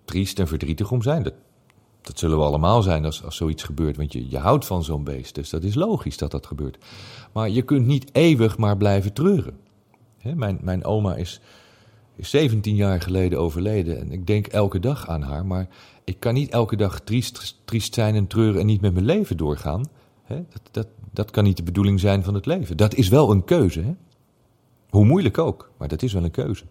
triest 0.05 0.39
en 0.39 0.47
verdrietig 0.47 0.91
om 0.91 1.01
zijn. 1.01 1.23
Dat, 1.23 1.33
dat 2.01 2.19
zullen 2.19 2.37
we 2.37 2.43
allemaal 2.43 2.81
zijn 2.81 3.05
als, 3.05 3.23
als 3.23 3.35
zoiets 3.35 3.63
gebeurt, 3.63 3.97
want 3.97 4.13
je, 4.13 4.29
je 4.29 4.37
houdt 4.37 4.65
van 4.65 4.83
zo'n 4.83 5.03
beest. 5.03 5.35
Dus 5.35 5.49
dat 5.49 5.63
is 5.63 5.75
logisch 5.75 6.17
dat 6.17 6.31
dat 6.31 6.45
gebeurt. 6.45 6.77
Maar 7.31 7.49
je 7.49 7.61
kunt 7.61 7.85
niet 7.85 8.09
eeuwig 8.11 8.57
maar 8.57 8.77
blijven 8.77 9.13
treuren. 9.13 9.57
mijn, 10.35 10.57
mijn 10.61 10.85
oma 10.85 11.15
is, 11.15 11.41
is 12.15 12.29
17 12.29 12.75
jaar 12.75 13.01
geleden 13.01 13.39
overleden 13.39 13.99
en 13.99 14.11
ik 14.11 14.27
denk 14.27 14.47
elke 14.47 14.79
dag 14.79 15.09
aan 15.09 15.21
haar. 15.21 15.45
Maar 15.45 15.67
ik 16.03 16.19
kan 16.19 16.33
niet 16.33 16.49
elke 16.49 16.75
dag 16.75 16.99
triest, 16.99 17.61
triest 17.65 17.93
zijn 17.93 18.15
en 18.15 18.27
treuren 18.27 18.59
en 18.59 18.65
niet 18.65 18.81
met 18.81 18.93
mijn 18.93 19.05
leven 19.05 19.37
doorgaan. 19.37 19.85
dat, 20.27 20.61
dat, 20.71 20.87
dat 21.11 21.31
kan 21.31 21.43
niet 21.43 21.57
de 21.57 21.63
bedoeling 21.63 21.99
zijn 21.99 22.23
van 22.23 22.33
het 22.33 22.45
leven. 22.45 22.77
Dat 22.77 22.93
is 22.93 23.07
wel 23.07 23.31
een 23.31 23.43
keuze. 23.43 23.95
Hoe 24.89 25.05
moeilijk 25.05 25.37
ook, 25.37 25.71
maar 25.77 25.87
dat 25.87 26.01
is 26.01 26.13
wel 26.13 26.23
een 26.23 26.31
keuze. 26.31 26.63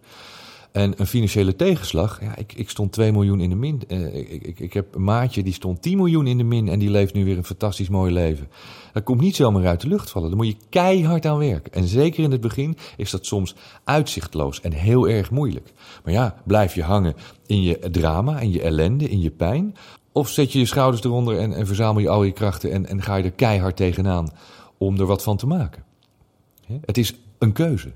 En 0.75 0.93
een 0.97 1.07
financiële 1.07 1.55
tegenslag, 1.55 2.21
ja, 2.21 2.35
ik, 2.35 2.53
ik 2.53 2.69
stond 2.69 2.91
2 2.91 3.11
miljoen 3.11 3.39
in 3.39 3.49
de 3.49 3.55
min. 3.55 3.81
Uh, 3.87 4.15
ik, 4.15 4.43
ik, 4.43 4.59
ik 4.59 4.73
heb 4.73 4.95
een 4.95 5.03
maatje 5.03 5.43
die 5.43 5.53
stond 5.53 5.81
10 5.81 5.97
miljoen 5.97 6.27
in 6.27 6.37
de 6.37 6.43
min 6.43 6.69
en 6.69 6.79
die 6.79 6.89
leeft 6.89 7.13
nu 7.13 7.25
weer 7.25 7.37
een 7.37 7.45
fantastisch 7.45 7.89
mooi 7.89 8.13
leven. 8.13 8.47
Dat 8.93 9.03
komt 9.03 9.21
niet 9.21 9.35
zomaar 9.35 9.67
uit 9.67 9.81
de 9.81 9.87
lucht 9.87 10.09
vallen. 10.09 10.27
Daar 10.27 10.37
moet 10.37 10.47
je 10.47 10.57
keihard 10.69 11.25
aan 11.25 11.37
werken. 11.37 11.73
En 11.73 11.87
zeker 11.87 12.23
in 12.23 12.31
het 12.31 12.41
begin 12.41 12.77
is 12.97 13.11
dat 13.11 13.25
soms 13.25 13.55
uitzichtloos 13.83 14.61
en 14.61 14.71
heel 14.71 15.09
erg 15.09 15.31
moeilijk. 15.31 15.73
Maar 16.03 16.13
ja, 16.13 16.35
blijf 16.45 16.75
je 16.75 16.83
hangen 16.83 17.15
in 17.45 17.61
je 17.61 17.79
drama, 17.91 18.39
in 18.39 18.51
je 18.51 18.61
ellende, 18.61 19.09
in 19.09 19.21
je 19.21 19.31
pijn. 19.31 19.75
Of 20.11 20.29
zet 20.29 20.51
je 20.51 20.59
je 20.59 20.65
schouders 20.65 21.03
eronder 21.03 21.37
en, 21.37 21.53
en 21.53 21.67
verzamel 21.67 22.01
je 22.01 22.09
al 22.09 22.23
je 22.23 22.31
krachten 22.31 22.71
en, 22.71 22.85
en 22.85 23.01
ga 23.01 23.15
je 23.15 23.23
er 23.23 23.31
keihard 23.31 23.75
tegenaan 23.75 24.29
om 24.77 24.99
er 24.99 25.05
wat 25.05 25.23
van 25.23 25.37
te 25.37 25.47
maken. 25.47 25.83
Het 26.85 26.97
is 26.97 27.13
een 27.37 27.51
keuze. 27.51 27.91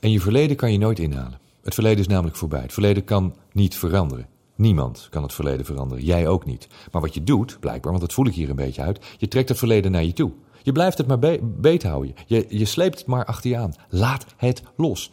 En 0.00 0.10
je 0.10 0.20
verleden 0.20 0.56
kan 0.56 0.72
je 0.72 0.78
nooit 0.78 0.98
inhalen. 0.98 1.44
Het 1.66 1.74
verleden 1.74 1.98
is 1.98 2.06
namelijk 2.06 2.36
voorbij. 2.36 2.60
Het 2.60 2.72
verleden 2.72 3.04
kan 3.04 3.34
niet 3.52 3.76
veranderen. 3.76 4.26
Niemand 4.56 5.08
kan 5.10 5.22
het 5.22 5.32
verleden 5.32 5.64
veranderen. 5.64 6.04
Jij 6.04 6.28
ook 6.28 6.44
niet. 6.44 6.68
Maar 6.92 7.02
wat 7.02 7.14
je 7.14 7.24
doet, 7.24 7.56
blijkbaar, 7.60 7.90
want 7.90 8.04
dat 8.04 8.12
voel 8.12 8.26
ik 8.26 8.34
hier 8.34 8.50
een 8.50 8.56
beetje 8.56 8.82
uit. 8.82 9.04
Je 9.18 9.28
trekt 9.28 9.48
het 9.48 9.58
verleden 9.58 9.90
naar 9.90 10.04
je 10.04 10.12
toe. 10.12 10.32
Je 10.62 10.72
blijft 10.72 10.98
het 10.98 11.06
maar 11.06 11.18
be 11.18 11.40
beet 11.42 11.82
houden. 11.82 12.14
Je, 12.26 12.46
je 12.48 12.64
sleept 12.64 12.98
het 12.98 13.06
maar 13.06 13.24
achter 13.24 13.50
je 13.50 13.56
aan. 13.56 13.74
Laat 13.88 14.26
het 14.36 14.62
los. 14.76 15.12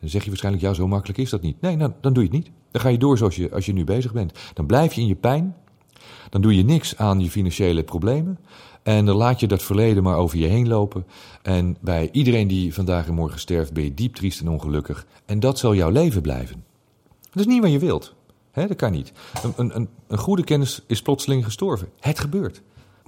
Dan 0.00 0.08
zeg 0.08 0.22
je 0.22 0.28
waarschijnlijk, 0.28 0.64
ja, 0.64 0.72
zo 0.72 0.88
makkelijk 0.88 1.18
is 1.18 1.30
dat 1.30 1.42
niet. 1.42 1.60
Nee, 1.60 1.76
nou, 1.76 1.92
dan 2.00 2.12
doe 2.12 2.22
je 2.22 2.28
het 2.28 2.38
niet. 2.38 2.50
Dan 2.70 2.80
ga 2.80 2.88
je 2.88 2.98
door 2.98 3.18
zoals 3.18 3.36
je, 3.36 3.50
als 3.50 3.66
je 3.66 3.72
nu 3.72 3.84
bezig 3.84 4.12
bent. 4.12 4.38
Dan 4.54 4.66
blijf 4.66 4.92
je 4.92 5.00
in 5.00 5.06
je 5.06 5.14
pijn. 5.14 5.56
Dan 6.32 6.40
doe 6.40 6.56
je 6.56 6.64
niks 6.64 6.96
aan 6.96 7.20
je 7.20 7.30
financiële 7.30 7.82
problemen. 7.82 8.38
En 8.82 9.04
dan 9.06 9.16
laat 9.16 9.40
je 9.40 9.46
dat 9.46 9.62
verleden 9.62 10.02
maar 10.02 10.16
over 10.16 10.38
je 10.38 10.46
heen 10.46 10.68
lopen. 10.68 11.04
En 11.42 11.76
bij 11.80 12.08
iedereen 12.12 12.48
die 12.48 12.74
vandaag 12.74 13.06
en 13.06 13.14
morgen 13.14 13.40
sterft, 13.40 13.72
ben 13.72 13.84
je 13.84 13.94
diep 13.94 14.14
triest 14.14 14.40
en 14.40 14.48
ongelukkig. 14.48 15.06
En 15.24 15.40
dat 15.40 15.58
zal 15.58 15.74
jouw 15.74 15.90
leven 15.90 16.22
blijven. 16.22 16.64
Dat 17.20 17.40
is 17.40 17.46
niet 17.46 17.62
wat 17.62 17.72
je 17.72 17.78
wilt. 17.78 18.14
He, 18.50 18.66
dat 18.66 18.76
kan 18.76 18.92
niet. 18.92 19.12
Een, 19.56 19.76
een, 19.76 19.88
een 20.06 20.18
goede 20.18 20.44
kennis 20.44 20.82
is 20.86 21.02
plotseling 21.02 21.44
gestorven. 21.44 21.88
Het 22.00 22.20
gebeurt. 22.20 22.62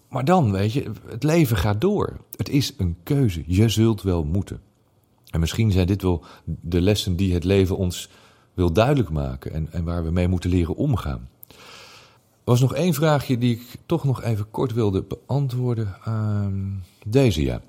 Maar 0.09 0.25
dan, 0.25 0.53
weet 0.53 0.73
je, 0.73 0.91
het 1.07 1.23
leven 1.23 1.57
gaat 1.57 1.81
door. 1.81 2.17
Het 2.37 2.49
is 2.49 2.75
een 2.77 2.97
keuze. 3.03 3.43
Je 3.47 3.69
zult 3.69 4.03
wel 4.03 4.25
moeten. 4.25 4.61
En 5.31 5.41
misschien 5.41 5.73
zijn 5.73 5.87
dit 5.87 6.03
wel 6.03 6.25
de 6.45 6.81
lessen 6.81 7.17
die 7.17 7.35
het 7.35 7.45
leven 7.45 7.77
ons 7.77 8.11
wil 8.55 8.73
duidelijk 8.73 9.11
maken 9.11 9.53
en, 9.53 9.73
en 9.73 9.85
waar 9.85 10.05
we 10.05 10.11
mee 10.11 10.29
moeten 10.29 10.51
leren 10.51 10.77
omgaan. 10.77 11.29
Was 12.45 12.61
nog 12.61 12.75
één 12.75 12.95
vraagje 12.95 13.39
die 13.39 13.55
ik 13.55 13.63
toch 13.87 14.05
nog 14.05 14.23
even 14.23 14.51
kort 14.51 14.73
wilde 14.73 15.03
beantwoorden. 15.03 15.97
Deze 17.07 17.43
ja. 17.43 17.61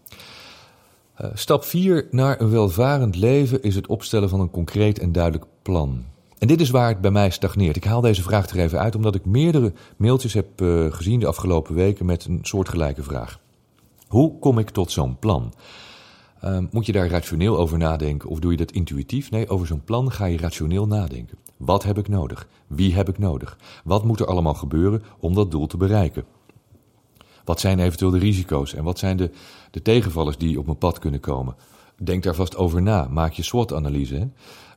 Uh, 1.21 1.27
stap 1.33 1.63
4 1.63 2.07
naar 2.11 2.41
een 2.41 2.49
welvarend 2.49 3.15
leven 3.15 3.63
is 3.63 3.75
het 3.75 3.87
opstellen 3.87 4.29
van 4.29 4.39
een 4.39 4.51
concreet 4.51 4.99
en 4.99 5.11
duidelijk 5.11 5.45
plan. 5.61 6.03
En 6.37 6.47
dit 6.47 6.61
is 6.61 6.69
waar 6.69 6.87
het 6.87 7.01
bij 7.01 7.11
mij 7.11 7.29
stagneert. 7.29 7.75
Ik 7.75 7.83
haal 7.83 8.01
deze 8.01 8.23
vraag 8.23 8.49
er 8.49 8.59
even 8.59 8.79
uit 8.79 8.95
omdat 8.95 9.15
ik 9.15 9.25
meerdere 9.25 9.73
mailtjes 9.97 10.33
heb 10.33 10.61
uh, 10.61 10.93
gezien 10.93 11.19
de 11.19 11.27
afgelopen 11.27 11.75
weken 11.75 12.05
met 12.05 12.25
een 12.25 12.39
soortgelijke 12.41 13.03
vraag. 13.03 13.39
Hoe 14.07 14.39
kom 14.39 14.59
ik 14.59 14.69
tot 14.69 14.91
zo'n 14.91 15.19
plan? 15.19 15.53
Uh, 16.43 16.57
moet 16.71 16.85
je 16.85 16.91
daar 16.91 17.09
rationeel 17.09 17.57
over 17.57 17.77
nadenken 17.77 18.29
of 18.29 18.39
doe 18.39 18.51
je 18.51 18.57
dat 18.57 18.71
intuïtief? 18.71 19.31
Nee, 19.31 19.49
over 19.49 19.67
zo'n 19.67 19.83
plan 19.83 20.11
ga 20.11 20.25
je 20.25 20.37
rationeel 20.37 20.87
nadenken. 20.87 21.37
Wat 21.57 21.83
heb 21.83 21.97
ik 21.97 22.07
nodig? 22.07 22.47
Wie 22.67 22.95
heb 22.95 23.09
ik 23.09 23.17
nodig? 23.17 23.57
Wat 23.83 24.03
moet 24.03 24.19
er 24.19 24.27
allemaal 24.27 24.53
gebeuren 24.53 25.03
om 25.19 25.33
dat 25.33 25.51
doel 25.51 25.67
te 25.67 25.77
bereiken? 25.77 26.25
Wat 27.43 27.59
zijn 27.59 27.79
eventueel 27.79 28.11
de 28.11 28.17
risico's 28.17 28.73
en 28.73 28.83
wat 28.83 28.99
zijn 28.99 29.17
de, 29.17 29.31
de 29.71 29.81
tegenvallers 29.81 30.37
die 30.37 30.59
op 30.59 30.65
mijn 30.65 30.77
pad 30.77 30.99
kunnen 30.99 31.19
komen? 31.19 31.55
Denk 31.97 32.23
daar 32.23 32.35
vast 32.35 32.55
over 32.55 32.81
na. 32.81 33.07
Maak 33.09 33.33
je 33.33 33.43
SWOT-analyse. 33.43 34.29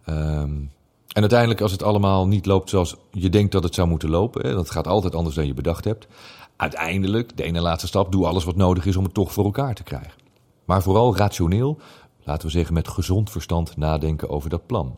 Um, 0.08 0.70
en 1.08 1.20
uiteindelijk, 1.20 1.60
als 1.60 1.72
het 1.72 1.82
allemaal 1.82 2.26
niet 2.26 2.46
loopt 2.46 2.68
zoals 2.68 2.96
je 3.10 3.28
denkt 3.28 3.52
dat 3.52 3.62
het 3.62 3.74
zou 3.74 3.88
moeten 3.88 4.10
lopen, 4.10 4.46
hè, 4.46 4.54
dat 4.54 4.70
gaat 4.70 4.86
altijd 4.86 5.14
anders 5.14 5.34
dan 5.34 5.46
je 5.46 5.54
bedacht 5.54 5.84
hebt. 5.84 6.06
Uiteindelijk, 6.56 7.36
de 7.36 7.42
ene 7.42 7.60
laatste 7.60 7.86
stap, 7.86 8.12
doe 8.12 8.26
alles 8.26 8.44
wat 8.44 8.56
nodig 8.56 8.86
is 8.86 8.96
om 8.96 9.04
het 9.04 9.14
toch 9.14 9.32
voor 9.32 9.44
elkaar 9.44 9.74
te 9.74 9.82
krijgen. 9.82 10.12
Maar 10.68 10.82
vooral 10.82 11.16
rationeel, 11.16 11.78
laten 12.24 12.46
we 12.46 12.52
zeggen 12.52 12.74
met 12.74 12.88
gezond 12.88 13.30
verstand 13.30 13.76
nadenken 13.76 14.28
over 14.28 14.50
dat 14.50 14.66
plan. 14.66 14.96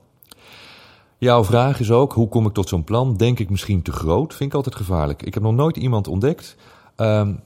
Jouw 1.19 1.45
vraag 1.45 1.81
is 1.81 1.91
ook, 1.91 2.13
hoe 2.13 2.29
kom 2.29 2.47
ik 2.47 2.53
tot 2.53 2.69
zo'n 2.69 2.85
plan? 2.85 3.17
Denk 3.17 3.39
ik 3.39 3.51
misschien 3.51 3.83
te 3.83 3.93
groot? 3.93 4.35
Vind 4.35 4.51
ik 4.51 4.57
altijd 4.57 4.75
gevaarlijk. 4.75 5.23
Ik 5.23 5.35
heb 5.35 5.43
nog 5.43 5.55
nooit 5.55 5.77
iemand 5.77 6.09
ontdekt. 6.09 6.57
Um, 6.97 7.41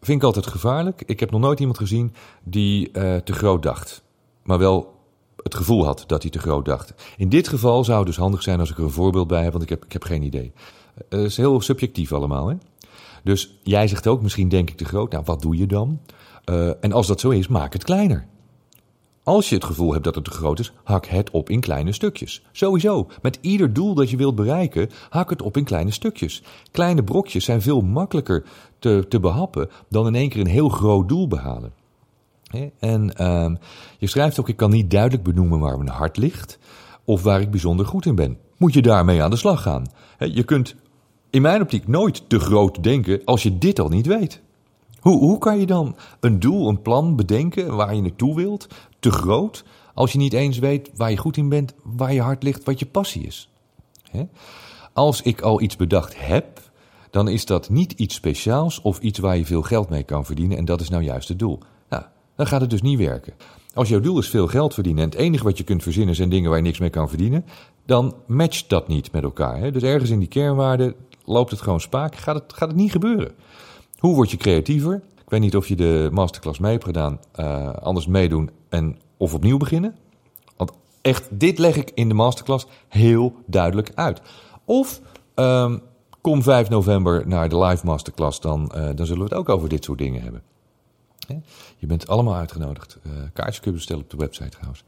vind 0.00 0.18
ik 0.18 0.24
altijd 0.24 0.46
gevaarlijk. 0.46 1.02
Ik 1.06 1.20
heb 1.20 1.30
nog 1.30 1.40
nooit 1.40 1.60
iemand 1.60 1.78
gezien 1.78 2.14
die 2.42 2.88
uh, 2.92 3.16
te 3.16 3.32
groot 3.32 3.62
dacht. 3.62 4.02
Maar 4.42 4.58
wel 4.58 4.94
het 5.42 5.54
gevoel 5.54 5.84
had 5.84 6.04
dat 6.06 6.22
hij 6.22 6.30
te 6.30 6.38
groot 6.38 6.64
dacht. 6.64 6.94
In 7.16 7.28
dit 7.28 7.48
geval 7.48 7.84
zou 7.84 7.98
het 7.98 8.06
dus 8.06 8.16
handig 8.16 8.42
zijn 8.42 8.60
als 8.60 8.70
ik 8.70 8.78
er 8.78 8.84
een 8.84 8.90
voorbeeld 8.90 9.28
bij 9.28 9.42
heb, 9.42 9.52
want 9.52 9.64
ik 9.64 9.70
heb, 9.70 9.84
ik 9.84 9.92
heb 9.92 10.02
geen 10.02 10.22
idee. 10.22 10.52
Het 10.94 11.06
uh, 11.14 11.24
is 11.24 11.36
heel 11.36 11.60
subjectief 11.60 12.12
allemaal. 12.12 12.48
Hè? 12.48 12.56
Dus 13.22 13.58
jij 13.62 13.88
zegt 13.88 14.06
ook, 14.06 14.22
misschien 14.22 14.48
denk 14.48 14.70
ik 14.70 14.76
te 14.76 14.84
groot. 14.84 15.12
Nou, 15.12 15.24
wat 15.24 15.42
doe 15.42 15.56
je 15.56 15.66
dan? 15.66 16.00
Uh, 16.50 16.68
en 16.80 16.92
als 16.92 17.06
dat 17.06 17.20
zo 17.20 17.30
is, 17.30 17.48
maak 17.48 17.72
het 17.72 17.84
kleiner. 17.84 18.26
Als 19.22 19.48
je 19.48 19.54
het 19.54 19.64
gevoel 19.64 19.92
hebt 19.92 20.04
dat 20.04 20.14
het 20.14 20.24
te 20.24 20.30
groot 20.30 20.58
is, 20.58 20.72
hak 20.82 21.06
het 21.06 21.30
op 21.30 21.50
in 21.50 21.60
kleine 21.60 21.92
stukjes. 21.92 22.42
Sowieso, 22.52 23.08
met 23.22 23.38
ieder 23.40 23.72
doel 23.72 23.94
dat 23.94 24.10
je 24.10 24.16
wilt 24.16 24.34
bereiken, 24.34 24.90
hak 25.08 25.30
het 25.30 25.42
op 25.42 25.56
in 25.56 25.64
kleine 25.64 25.90
stukjes. 25.90 26.42
Kleine 26.70 27.04
brokjes 27.04 27.44
zijn 27.44 27.62
veel 27.62 27.80
makkelijker 27.80 28.44
te, 28.78 29.06
te 29.08 29.20
behappen 29.20 29.70
dan 29.88 30.06
in 30.06 30.14
één 30.14 30.28
keer 30.28 30.40
een 30.40 30.46
heel 30.46 30.68
groot 30.68 31.08
doel 31.08 31.28
behalen. 31.28 31.72
En 32.78 33.12
uh, 33.20 33.50
je 33.98 34.06
schrijft 34.06 34.40
ook, 34.40 34.48
ik 34.48 34.56
kan 34.56 34.70
niet 34.70 34.90
duidelijk 34.90 35.22
benoemen 35.22 35.58
waar 35.58 35.78
mijn 35.78 35.90
hart 35.90 36.16
ligt 36.16 36.58
of 37.04 37.22
waar 37.22 37.40
ik 37.40 37.50
bijzonder 37.50 37.86
goed 37.86 38.06
in 38.06 38.14
ben. 38.14 38.38
Moet 38.56 38.74
je 38.74 38.82
daarmee 38.82 39.22
aan 39.22 39.30
de 39.30 39.36
slag 39.36 39.62
gaan. 39.62 39.86
Je 40.18 40.42
kunt 40.42 40.74
in 41.30 41.42
mijn 41.42 41.62
optiek 41.62 41.88
nooit 41.88 42.28
te 42.28 42.38
groot 42.38 42.82
denken 42.82 43.20
als 43.24 43.42
je 43.42 43.58
dit 43.58 43.80
al 43.80 43.88
niet 43.88 44.06
weet. 44.06 44.42
Hoe, 45.04 45.18
hoe 45.18 45.38
kan 45.38 45.58
je 45.58 45.66
dan 45.66 45.96
een 46.20 46.40
doel, 46.40 46.68
een 46.68 46.82
plan 46.82 47.16
bedenken 47.16 47.76
waar 47.76 47.94
je 47.94 48.02
naartoe 48.02 48.34
wilt, 48.34 48.66
te 48.98 49.10
groot, 49.10 49.64
als 49.94 50.12
je 50.12 50.18
niet 50.18 50.32
eens 50.32 50.58
weet 50.58 50.90
waar 50.94 51.10
je 51.10 51.16
goed 51.16 51.36
in 51.36 51.48
bent, 51.48 51.74
waar 51.82 52.12
je 52.12 52.20
hart 52.20 52.42
ligt, 52.42 52.64
wat 52.64 52.78
je 52.78 52.86
passie 52.86 53.26
is? 53.26 53.48
Als 54.92 55.22
ik 55.22 55.40
al 55.40 55.60
iets 55.60 55.76
bedacht 55.76 56.14
heb, 56.16 56.60
dan 57.10 57.28
is 57.28 57.46
dat 57.46 57.70
niet 57.70 57.92
iets 57.92 58.14
speciaals 58.14 58.80
of 58.80 58.98
iets 58.98 59.18
waar 59.18 59.36
je 59.36 59.46
veel 59.46 59.62
geld 59.62 59.88
mee 59.88 60.02
kan 60.02 60.24
verdienen 60.24 60.56
en 60.56 60.64
dat 60.64 60.80
is 60.80 60.88
nou 60.88 61.02
juist 61.02 61.28
het 61.28 61.38
doel. 61.38 61.58
Nou, 61.88 62.02
dan 62.36 62.46
gaat 62.46 62.60
het 62.60 62.70
dus 62.70 62.82
niet 62.82 62.98
werken. 62.98 63.34
Als 63.74 63.88
jouw 63.88 64.00
doel 64.00 64.18
is 64.18 64.28
veel 64.28 64.46
geld 64.46 64.74
verdienen 64.74 65.02
en 65.02 65.10
het 65.10 65.18
enige 65.18 65.44
wat 65.44 65.58
je 65.58 65.64
kunt 65.64 65.82
verzinnen 65.82 66.14
zijn 66.14 66.28
dingen 66.28 66.48
waar 66.48 66.58
je 66.58 66.64
niks 66.64 66.78
mee 66.78 66.90
kan 66.90 67.08
verdienen, 67.08 67.44
dan 67.86 68.14
matcht 68.26 68.68
dat 68.68 68.88
niet 68.88 69.12
met 69.12 69.22
elkaar. 69.22 69.58
Hè? 69.58 69.70
Dus 69.70 69.82
ergens 69.82 70.10
in 70.10 70.18
die 70.18 70.28
kernwaarden 70.28 70.94
loopt 71.24 71.50
het 71.50 71.60
gewoon 71.60 71.80
spaak, 71.80 72.16
gaat 72.16 72.34
het, 72.34 72.52
gaat 72.52 72.68
het 72.68 72.76
niet 72.76 72.92
gebeuren. 72.92 73.32
Hoe 74.04 74.14
word 74.14 74.30
je 74.30 74.36
creatiever? 74.36 75.02
Ik 75.16 75.30
weet 75.30 75.40
niet 75.40 75.56
of 75.56 75.68
je 75.68 75.76
de 75.76 76.08
masterclass 76.12 76.58
mee 76.58 76.72
hebt 76.72 76.84
gedaan, 76.84 77.20
uh, 77.40 77.72
anders 77.72 78.06
meedoen 78.06 78.50
en 78.68 78.98
of 79.16 79.34
opnieuw 79.34 79.56
beginnen. 79.56 79.94
Want 80.56 80.72
echt, 81.00 81.28
dit 81.30 81.58
leg 81.58 81.76
ik 81.76 81.90
in 81.94 82.08
de 82.08 82.14
masterclass 82.14 82.66
heel 82.88 83.34
duidelijk 83.46 83.92
uit. 83.94 84.20
Of 84.64 85.00
um, 85.34 85.82
kom 86.20 86.42
5 86.42 86.68
november 86.68 87.28
naar 87.28 87.48
de 87.48 87.58
live 87.58 87.86
masterclass, 87.86 88.40
dan, 88.40 88.72
uh, 88.74 88.88
dan 88.94 89.06
zullen 89.06 89.22
we 89.22 89.28
het 89.28 89.38
ook 89.38 89.48
over 89.48 89.68
dit 89.68 89.84
soort 89.84 89.98
dingen 89.98 90.22
hebben. 90.22 90.42
Je 91.76 91.86
bent 91.86 92.08
allemaal 92.08 92.34
uitgenodigd. 92.34 92.98
Uh, 93.06 93.12
kaartjes 93.32 93.60
kun 93.60 93.70
je 93.70 93.76
bestellen 93.76 94.02
op 94.02 94.10
de 94.10 94.16
website 94.16 94.48
trouwens. 94.48 94.84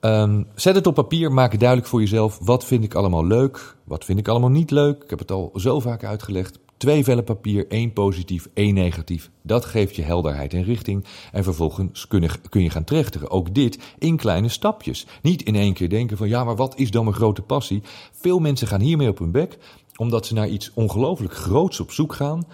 Um, 0.00 0.46
zet 0.54 0.74
het 0.74 0.86
op 0.86 0.94
papier, 0.94 1.32
maak 1.32 1.50
het 1.50 1.60
duidelijk 1.60 1.88
voor 1.88 2.00
jezelf. 2.00 2.38
Wat 2.42 2.64
vind 2.64 2.84
ik 2.84 2.94
allemaal 2.94 3.26
leuk? 3.26 3.76
Wat 3.84 4.04
vind 4.04 4.18
ik 4.18 4.28
allemaal 4.28 4.50
niet 4.50 4.70
leuk? 4.70 5.02
Ik 5.02 5.10
heb 5.10 5.18
het 5.18 5.30
al 5.30 5.50
zo 5.54 5.80
vaak 5.80 6.04
uitgelegd. 6.04 6.58
Twee 6.80 7.04
vellen 7.04 7.24
papier, 7.24 7.66
één 7.68 7.92
positief, 7.92 8.48
één 8.54 8.74
negatief. 8.74 9.30
Dat 9.42 9.64
geeft 9.64 9.96
je 9.96 10.02
helderheid 10.02 10.54
en 10.54 10.62
richting. 10.62 11.04
En 11.32 11.44
vervolgens 11.44 12.08
kun 12.08 12.20
je, 12.20 12.30
kun 12.48 12.62
je 12.62 12.70
gaan 12.70 12.84
trechteren. 12.84 13.30
Ook 13.30 13.54
dit 13.54 13.78
in 13.98 14.16
kleine 14.16 14.48
stapjes. 14.48 15.06
Niet 15.22 15.42
in 15.42 15.54
één 15.54 15.72
keer 15.72 15.88
denken 15.88 16.16
van 16.16 16.28
ja, 16.28 16.44
maar 16.44 16.56
wat 16.56 16.78
is 16.78 16.90
dan 16.90 17.04
mijn 17.04 17.16
grote 17.16 17.42
passie? 17.42 17.82
Veel 18.12 18.38
mensen 18.38 18.66
gaan 18.66 18.80
hiermee 18.80 19.08
op 19.08 19.18
hun 19.18 19.30
bek, 19.30 19.58
omdat 19.96 20.26
ze 20.26 20.34
naar 20.34 20.48
iets 20.48 20.70
ongelooflijk 20.74 21.34
groots 21.34 21.80
op 21.80 21.90
zoek 21.90 22.12
gaan. 22.12 22.46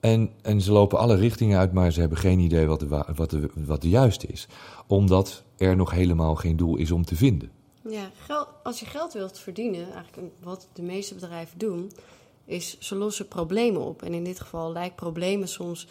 En, 0.00 0.30
en 0.42 0.60
ze 0.60 0.72
lopen 0.72 0.98
alle 0.98 1.16
richtingen 1.16 1.58
uit, 1.58 1.72
maar 1.72 1.92
ze 1.92 2.00
hebben 2.00 2.18
geen 2.18 2.38
idee 2.38 2.66
wat 2.66 2.80
de, 2.80 3.04
wat, 3.16 3.30
de, 3.30 3.50
wat 3.54 3.84
juiste 3.84 4.26
is. 4.26 4.48
Omdat 4.86 5.42
er 5.56 5.76
nog 5.76 5.90
helemaal 5.90 6.34
geen 6.34 6.56
doel 6.56 6.76
is 6.76 6.90
om 6.90 7.04
te 7.04 7.16
vinden. 7.16 7.50
Ja, 7.88 8.10
als 8.62 8.80
je 8.80 8.86
geld 8.86 9.12
wilt 9.12 9.38
verdienen, 9.38 9.92
eigenlijk 9.92 10.32
wat 10.42 10.68
de 10.72 10.82
meeste 10.82 11.14
bedrijven 11.14 11.58
doen, 11.58 11.90
is 12.46 12.78
ze 12.78 12.94
lossen 12.94 13.28
problemen 13.28 13.80
op. 13.80 14.02
En 14.02 14.14
in 14.14 14.24
dit 14.24 14.40
geval 14.40 14.72
lijkt 14.72 14.96
problemen 14.96 15.48
soms 15.48 15.86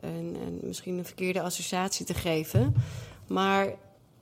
een, 0.00 0.36
een, 0.46 0.58
misschien 0.62 0.98
een 0.98 1.04
verkeerde 1.04 1.42
associatie 1.42 2.06
te 2.06 2.14
geven. 2.14 2.74
Maar 3.26 3.74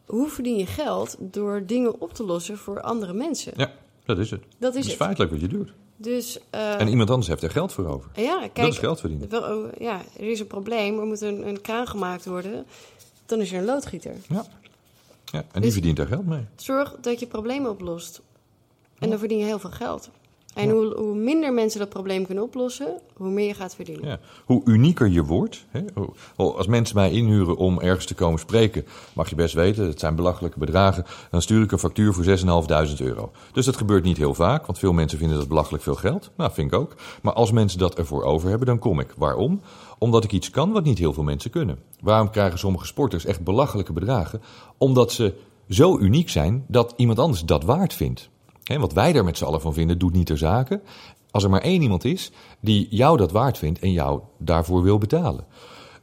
hoe 0.07 0.29
verdien 0.29 0.57
je 0.57 0.66
geld? 0.66 1.16
Door 1.18 1.66
dingen 1.66 2.01
op 2.01 2.14
te 2.14 2.24
lossen 2.24 2.59
voor 2.59 2.81
andere 2.81 3.12
mensen. 3.12 3.53
Ja, 3.57 3.72
dat 4.05 4.18
is 4.18 4.31
het. 4.31 4.42
Dat 4.59 4.74
is, 4.74 4.81
het. 4.81 4.92
het. 4.92 5.03
feitelijk 5.03 5.31
wat 5.31 5.40
je 5.40 5.48
doet. 5.48 5.72
Dus, 6.01 6.38
uh, 6.55 6.81
en 6.81 6.88
iemand 6.88 7.11
anders 7.11 7.29
heeft 7.29 7.42
er 7.42 7.51
geld 7.51 7.72
voor 7.72 7.87
over. 7.87 8.11
Ja, 8.14 8.38
kijk, 8.38 8.55
dat 8.55 8.68
is 8.68 8.79
geld 8.79 9.01
verdienen. 9.01 9.29
Wel, 9.29 9.57
oh, 9.57 9.72
ja, 9.79 10.03
er 10.18 10.31
is 10.31 10.40
een 10.40 10.46
probleem, 10.46 10.98
er 10.98 11.07
moet 11.07 11.20
een, 11.20 11.48
een 11.48 11.61
kraan 11.61 11.87
gemaakt 11.87 12.24
worden. 12.24 12.66
Dan 13.27 13.40
is 13.40 13.53
er 13.53 13.59
een 13.59 13.64
loodgieter. 13.64 14.14
Ja, 14.29 14.46
ja 15.24 15.38
en 15.38 15.46
die 15.53 15.61
dus 15.61 15.72
verdient 15.72 15.96
daar 15.96 16.07
geld 16.07 16.27
mee. 16.27 16.44
Zorg 16.57 16.96
dat 17.01 17.20
je 17.20 17.27
problemen 17.27 17.70
oplost. 17.70 18.20
En 18.98 19.11
dan 19.11 19.18
verdien 19.18 19.38
je 19.38 19.44
heel 19.44 19.59
veel 19.59 19.70
geld. 19.70 20.11
En 20.54 20.70
hoe, 20.70 20.94
hoe, 20.96 21.14
minder 21.14 21.52
mensen 21.52 21.80
dat 21.80 21.88
probleem 21.88 22.26
kunnen 22.26 22.44
oplossen, 22.44 23.00
hoe 23.16 23.30
meer 23.30 23.46
je 23.46 23.54
gaat 23.54 23.74
verdienen. 23.74 24.08
Ja. 24.08 24.18
Hoe 24.44 24.62
unieker 24.64 25.08
je 25.08 25.24
wordt. 25.24 25.66
Hè? 25.68 25.80
Als 26.37 26.66
mensen 26.66 26.96
mij 26.96 27.11
inhuren 27.11 27.56
om 27.56 27.80
ergens 27.80 28.06
te 28.06 28.14
komen 28.14 28.38
spreken, 28.38 28.84
mag 29.12 29.28
je 29.28 29.34
best 29.34 29.54
weten, 29.54 29.87
het 29.87 30.00
zijn 30.00 30.14
belachelijke 30.14 30.58
bedragen. 30.58 31.04
Dan 31.30 31.42
stuur 31.42 31.62
ik 31.62 31.72
een 31.72 31.78
factuur 31.78 32.14
voor 32.14 32.24
6.500 32.24 32.96
euro. 32.98 33.30
Dus 33.52 33.64
dat 33.64 33.76
gebeurt 33.76 34.04
niet 34.04 34.16
heel 34.16 34.34
vaak, 34.34 34.66
want 34.66 34.78
veel 34.78 34.92
mensen 34.92 35.18
vinden 35.18 35.38
dat 35.38 35.48
belachelijk 35.48 35.82
veel 35.82 35.94
geld. 35.94 36.30
Nou, 36.37 36.52
vind 36.52 36.72
ik 36.72 36.78
ook. 36.78 36.94
Maar 37.22 37.32
als 37.32 37.52
mensen 37.52 37.78
dat 37.78 37.94
ervoor 37.94 38.22
over 38.22 38.48
hebben, 38.48 38.66
dan 38.66 38.78
kom 38.78 39.00
ik. 39.00 39.14
Waarom? 39.16 39.61
Omdat 39.98 40.24
ik 40.24 40.32
iets 40.32 40.50
kan 40.50 40.72
wat 40.72 40.84
niet 40.84 40.98
heel 40.98 41.12
veel 41.12 41.22
mensen 41.22 41.50
kunnen. 41.50 41.78
Waarom 42.00 42.30
krijgen 42.30 42.58
sommige 42.58 42.87
sporters 42.87 43.24
echt 43.24 43.44
belachelijke 43.44 43.92
bedragen? 43.92 44.42
Omdat 44.78 45.12
ze 45.12 45.34
zo 45.68 45.98
uniek 45.98 46.28
zijn 46.28 46.64
dat 46.68 46.94
iemand 46.96 47.18
anders 47.18 47.44
dat 47.44 47.64
waard 47.64 47.94
vindt. 47.94 48.30
He, 48.68 48.78
wat 48.78 48.92
wij 48.92 49.12
daar 49.12 49.24
met 49.24 49.37
z'n 49.37 49.44
allen 49.44 49.61
van 49.61 49.74
vinden, 49.74 49.98
doet 49.98 50.12
niet 50.12 50.26
ter 50.26 50.38
zake. 50.38 50.81
Als 51.31 51.44
er 51.44 51.50
maar 51.50 51.61
één 51.61 51.83
iemand 51.83 52.04
is 52.04 52.31
die 52.61 52.87
jou 52.90 53.16
dat 53.16 53.33
waard 53.33 53.59
vindt 53.59 53.78
en 53.78 53.92
jou 53.92 54.20
daarvoor 54.38 54.83
wil 54.83 54.98
betalen. 54.98 55.44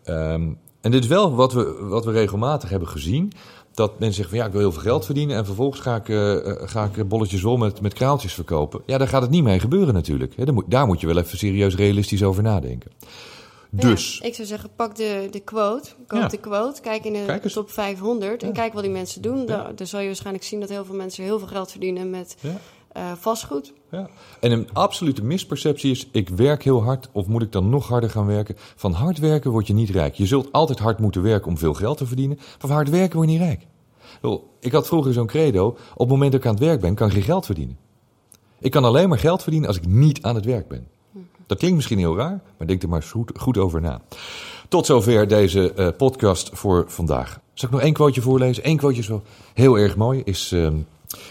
Um, 0.06 0.58
en 0.82 0.92
dit 0.92 1.04
is 1.04 1.10
wel 1.10 1.36
wat 1.36 1.54
we, 1.54 1.78
wat 1.82 2.06
we 2.06 2.12
regelmatig 2.12 2.70
hebben 2.70 2.88
gezien. 2.88 3.32
Dat 3.74 4.00
mensen 4.00 4.14
zeggen 4.16 4.30
van 4.30 4.38
ja, 4.38 4.46
ik 4.46 4.52
wil 4.52 4.62
heel 4.62 4.72
veel 4.72 4.92
geld 4.92 5.06
verdienen 5.06 5.36
en 5.38 5.46
vervolgens 5.46 5.82
ga 5.82 5.96
ik, 5.96 6.08
uh, 6.08 6.38
ga 6.46 6.90
ik 6.94 7.08
bolletjes 7.08 7.42
vol 7.42 7.58
met, 7.58 7.82
met 7.82 7.94
kraaltjes 7.94 8.34
verkopen. 8.34 8.82
Ja, 8.86 8.98
daar 8.98 9.08
gaat 9.08 9.22
het 9.22 9.32
niet 9.32 9.44
mee 9.44 9.60
gebeuren 9.60 9.94
natuurlijk. 9.94 10.46
Daar, 10.46 10.54
moet, 10.54 10.66
daar 10.68 10.86
moet 10.86 11.02
je 11.02 11.08
wel 11.08 11.18
even 11.18 11.38
serieus 11.38 11.76
realistisch 11.76 12.24
over 12.24 12.44
nadenken. 12.44 12.92
Dus. 13.76 14.18
Ja, 14.22 14.28
ik 14.28 14.36
zou 14.36 14.48
zeggen, 14.48 14.70
pak 14.76 14.96
de, 14.96 15.28
de 15.32 15.40
quote. 15.40 15.90
Koop 16.08 16.20
ja. 16.20 16.28
de 16.28 16.38
quote. 16.38 16.82
Kijk 16.82 17.06
in 17.06 17.14
de 17.14 17.24
kijk 17.26 17.48
top 17.48 17.72
500 17.72 18.44
en 18.44 18.54
kijk 18.54 18.74
wat 18.74 18.84
die 18.84 18.92
mensen 18.92 19.22
doen. 19.22 19.46
Dan, 19.46 19.76
dan 19.76 19.88
zal 19.88 20.00
je 20.00 20.06
waarschijnlijk 20.06 20.46
zien 20.46 20.60
dat 20.60 20.70
heel 20.70 20.86
veel 20.86 20.96
mensen 20.96 21.24
heel 21.24 21.40
veel 21.40 21.48
geld 21.48 21.72
verdienen 21.72 22.10
met 22.10 22.36
uh, 22.98 23.12
vastgoed. 23.20 23.74
Ja. 23.92 24.10
En 24.40 24.52
een 24.52 24.70
absolute 24.74 25.24
misperceptie 25.24 25.92
is: 25.92 26.08
ik 26.12 26.30
werk 26.30 26.64
heel 26.64 26.84
hard 26.84 27.10
of 27.12 27.28
moet 27.28 27.42
ik 27.42 27.52
dan 27.52 27.70
nog 27.70 27.88
harder 27.88 28.10
gaan 28.10 28.26
werken? 28.26 28.56
Van 28.58 28.92
hard 28.92 29.20
werken 29.20 29.52
word 29.52 29.68
je 29.68 29.74
niet 29.74 29.90
rijk. 29.90 30.16
Je 30.16 30.26
zult 30.26 30.52
altijd 30.52 30.80
hard 30.80 31.00
moeten 31.00 31.22
werken 31.22 31.48
om 31.48 31.58
veel 31.58 31.74
geld 31.74 31.98
te 31.98 32.06
verdienen. 32.06 32.38
Van 32.58 32.70
hard 32.70 32.90
werken 32.90 33.16
word 33.18 33.30
je 33.30 33.38
niet 33.38 33.46
rijk. 33.46 33.66
Ik 34.60 34.72
had 34.72 34.88
vroeger 34.88 35.14
zo'n 35.14 35.28
credo: 35.28 35.68
op 35.68 35.98
het 35.98 36.08
moment 36.08 36.32
dat 36.32 36.42
ik 36.42 36.48
aan 36.48 36.54
het 36.54 36.64
werk 36.64 36.82
ben, 36.82 36.96
kan 36.96 37.08
ik 37.08 37.14
geen 37.14 37.24
geld 37.24 37.46
verdienen. 37.46 37.78
Ik 38.60 38.72
kan 38.72 38.84
alleen 38.84 39.10
maar 39.10 39.20
geld 39.20 39.42
verdienen 39.42 39.68
als 39.68 39.78
ik 39.78 39.88
niet 39.88 40.22
aan 40.22 40.36
het 40.36 40.46
werk 40.46 40.68
ben. 40.68 40.88
Dat 41.46 41.58
klinkt 41.58 41.76
misschien 41.76 41.98
heel 41.98 42.16
raar, 42.16 42.42
maar 42.58 42.68
denk 42.68 42.84
er 42.84 42.90
maar 42.90 43.06
goed, 43.36 43.58
over 43.58 43.82
na. 43.82 44.02
Tot 44.70 44.86
zover 44.86 45.28
deze 45.28 45.74
uh, 45.78 45.88
podcast 45.98 46.50
voor 46.54 46.84
vandaag. 46.88 47.40
Zal 47.54 47.68
ik 47.68 47.74
nog 47.74 47.84
één 47.84 47.94
quoteje 47.94 48.22
voorlezen? 48.22 48.68
Eén 48.68 48.78
quoteje 48.78 49.02
is 49.02 49.08
wel 49.08 49.24
heel 49.54 49.78
erg 49.78 49.96
mooi. 49.96 50.22
Is 50.24 50.52
uh, 50.52 50.68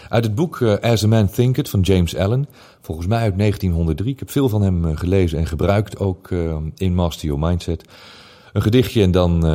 uit 0.09 0.23
het 0.23 0.35
boek 0.35 0.59
uh, 0.59 0.75
As 0.75 1.03
a 1.03 1.07
Man 1.07 1.29
Thinketh 1.29 1.69
van 1.69 1.79
James 1.79 2.15
Allen. 2.15 2.47
Volgens 2.81 3.07
mij 3.07 3.21
uit 3.21 3.37
1903. 3.37 4.11
Ik 4.13 4.19
heb 4.19 4.31
veel 4.31 4.49
van 4.49 4.61
hem 4.61 4.95
gelezen 4.95 5.39
en 5.39 5.45
gebruikt, 5.45 5.99
ook 5.99 6.29
in 6.75 6.95
Master 6.95 7.27
Your 7.27 7.47
Mindset. 7.47 7.83
Een 8.53 8.61
gedichtje 8.61 9.01
en 9.01 9.11
dan 9.11 9.45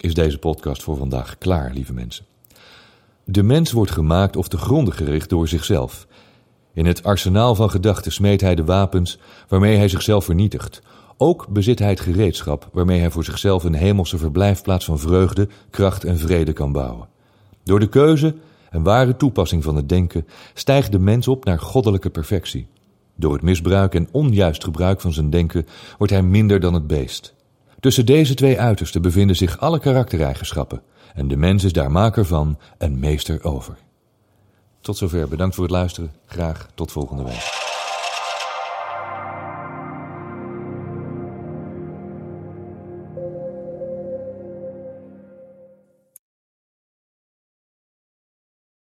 is 0.00 0.14
deze 0.14 0.38
podcast 0.38 0.82
voor 0.82 0.96
vandaag 0.96 1.38
klaar, 1.38 1.70
lieve 1.74 1.92
mensen. 1.92 2.24
De 3.24 3.42
mens 3.42 3.72
wordt 3.72 3.90
gemaakt 3.90 4.36
of 4.36 4.48
te 4.48 4.56
gronden 4.56 4.94
gericht 4.94 5.28
door 5.28 5.48
zichzelf... 5.48 6.06
In 6.74 6.86
het 6.86 7.02
arsenaal 7.02 7.54
van 7.54 7.70
gedachten 7.70 8.12
smeet 8.12 8.40
hij 8.40 8.54
de 8.54 8.64
wapens 8.64 9.18
waarmee 9.48 9.76
hij 9.76 9.88
zichzelf 9.88 10.24
vernietigt. 10.24 10.82
Ook 11.16 11.46
bezit 11.48 11.78
hij 11.78 11.88
het 11.88 12.00
gereedschap 12.00 12.68
waarmee 12.72 13.00
hij 13.00 13.10
voor 13.10 13.24
zichzelf 13.24 13.64
een 13.64 13.74
hemelse 13.74 14.18
verblijfplaats 14.18 14.84
van 14.84 14.98
vreugde, 14.98 15.48
kracht 15.70 16.04
en 16.04 16.18
vrede 16.18 16.52
kan 16.52 16.72
bouwen. 16.72 17.08
Door 17.62 17.80
de 17.80 17.88
keuze 17.88 18.34
en 18.70 18.82
ware 18.82 19.16
toepassing 19.16 19.64
van 19.64 19.76
het 19.76 19.88
denken 19.88 20.26
stijgt 20.54 20.92
de 20.92 20.98
mens 20.98 21.28
op 21.28 21.44
naar 21.44 21.60
goddelijke 21.60 22.10
perfectie. 22.10 22.66
Door 23.16 23.32
het 23.32 23.42
misbruik 23.42 23.94
en 23.94 24.08
onjuist 24.10 24.64
gebruik 24.64 25.00
van 25.00 25.12
zijn 25.12 25.30
denken 25.30 25.66
wordt 25.98 26.12
hij 26.12 26.22
minder 26.22 26.60
dan 26.60 26.74
het 26.74 26.86
beest. 26.86 27.34
Tussen 27.80 28.06
deze 28.06 28.34
twee 28.34 28.60
uitersten 28.60 29.02
bevinden 29.02 29.36
zich 29.36 29.58
alle 29.58 29.78
karaktereigenschappen 29.78 30.82
en 31.14 31.28
de 31.28 31.36
mens 31.36 31.64
is 31.64 31.72
daar 31.72 31.90
maker 31.90 32.24
van 32.24 32.58
en 32.78 32.98
meester 32.98 33.44
over. 33.44 33.76
Tot 34.84 34.96
zover. 34.96 35.28
Bedankt 35.28 35.54
voor 35.54 35.64
het 35.64 35.72
luisteren. 35.72 36.12
Graag 36.26 36.66
tot 36.74 36.92
volgende 36.92 37.24
week. 37.24 37.53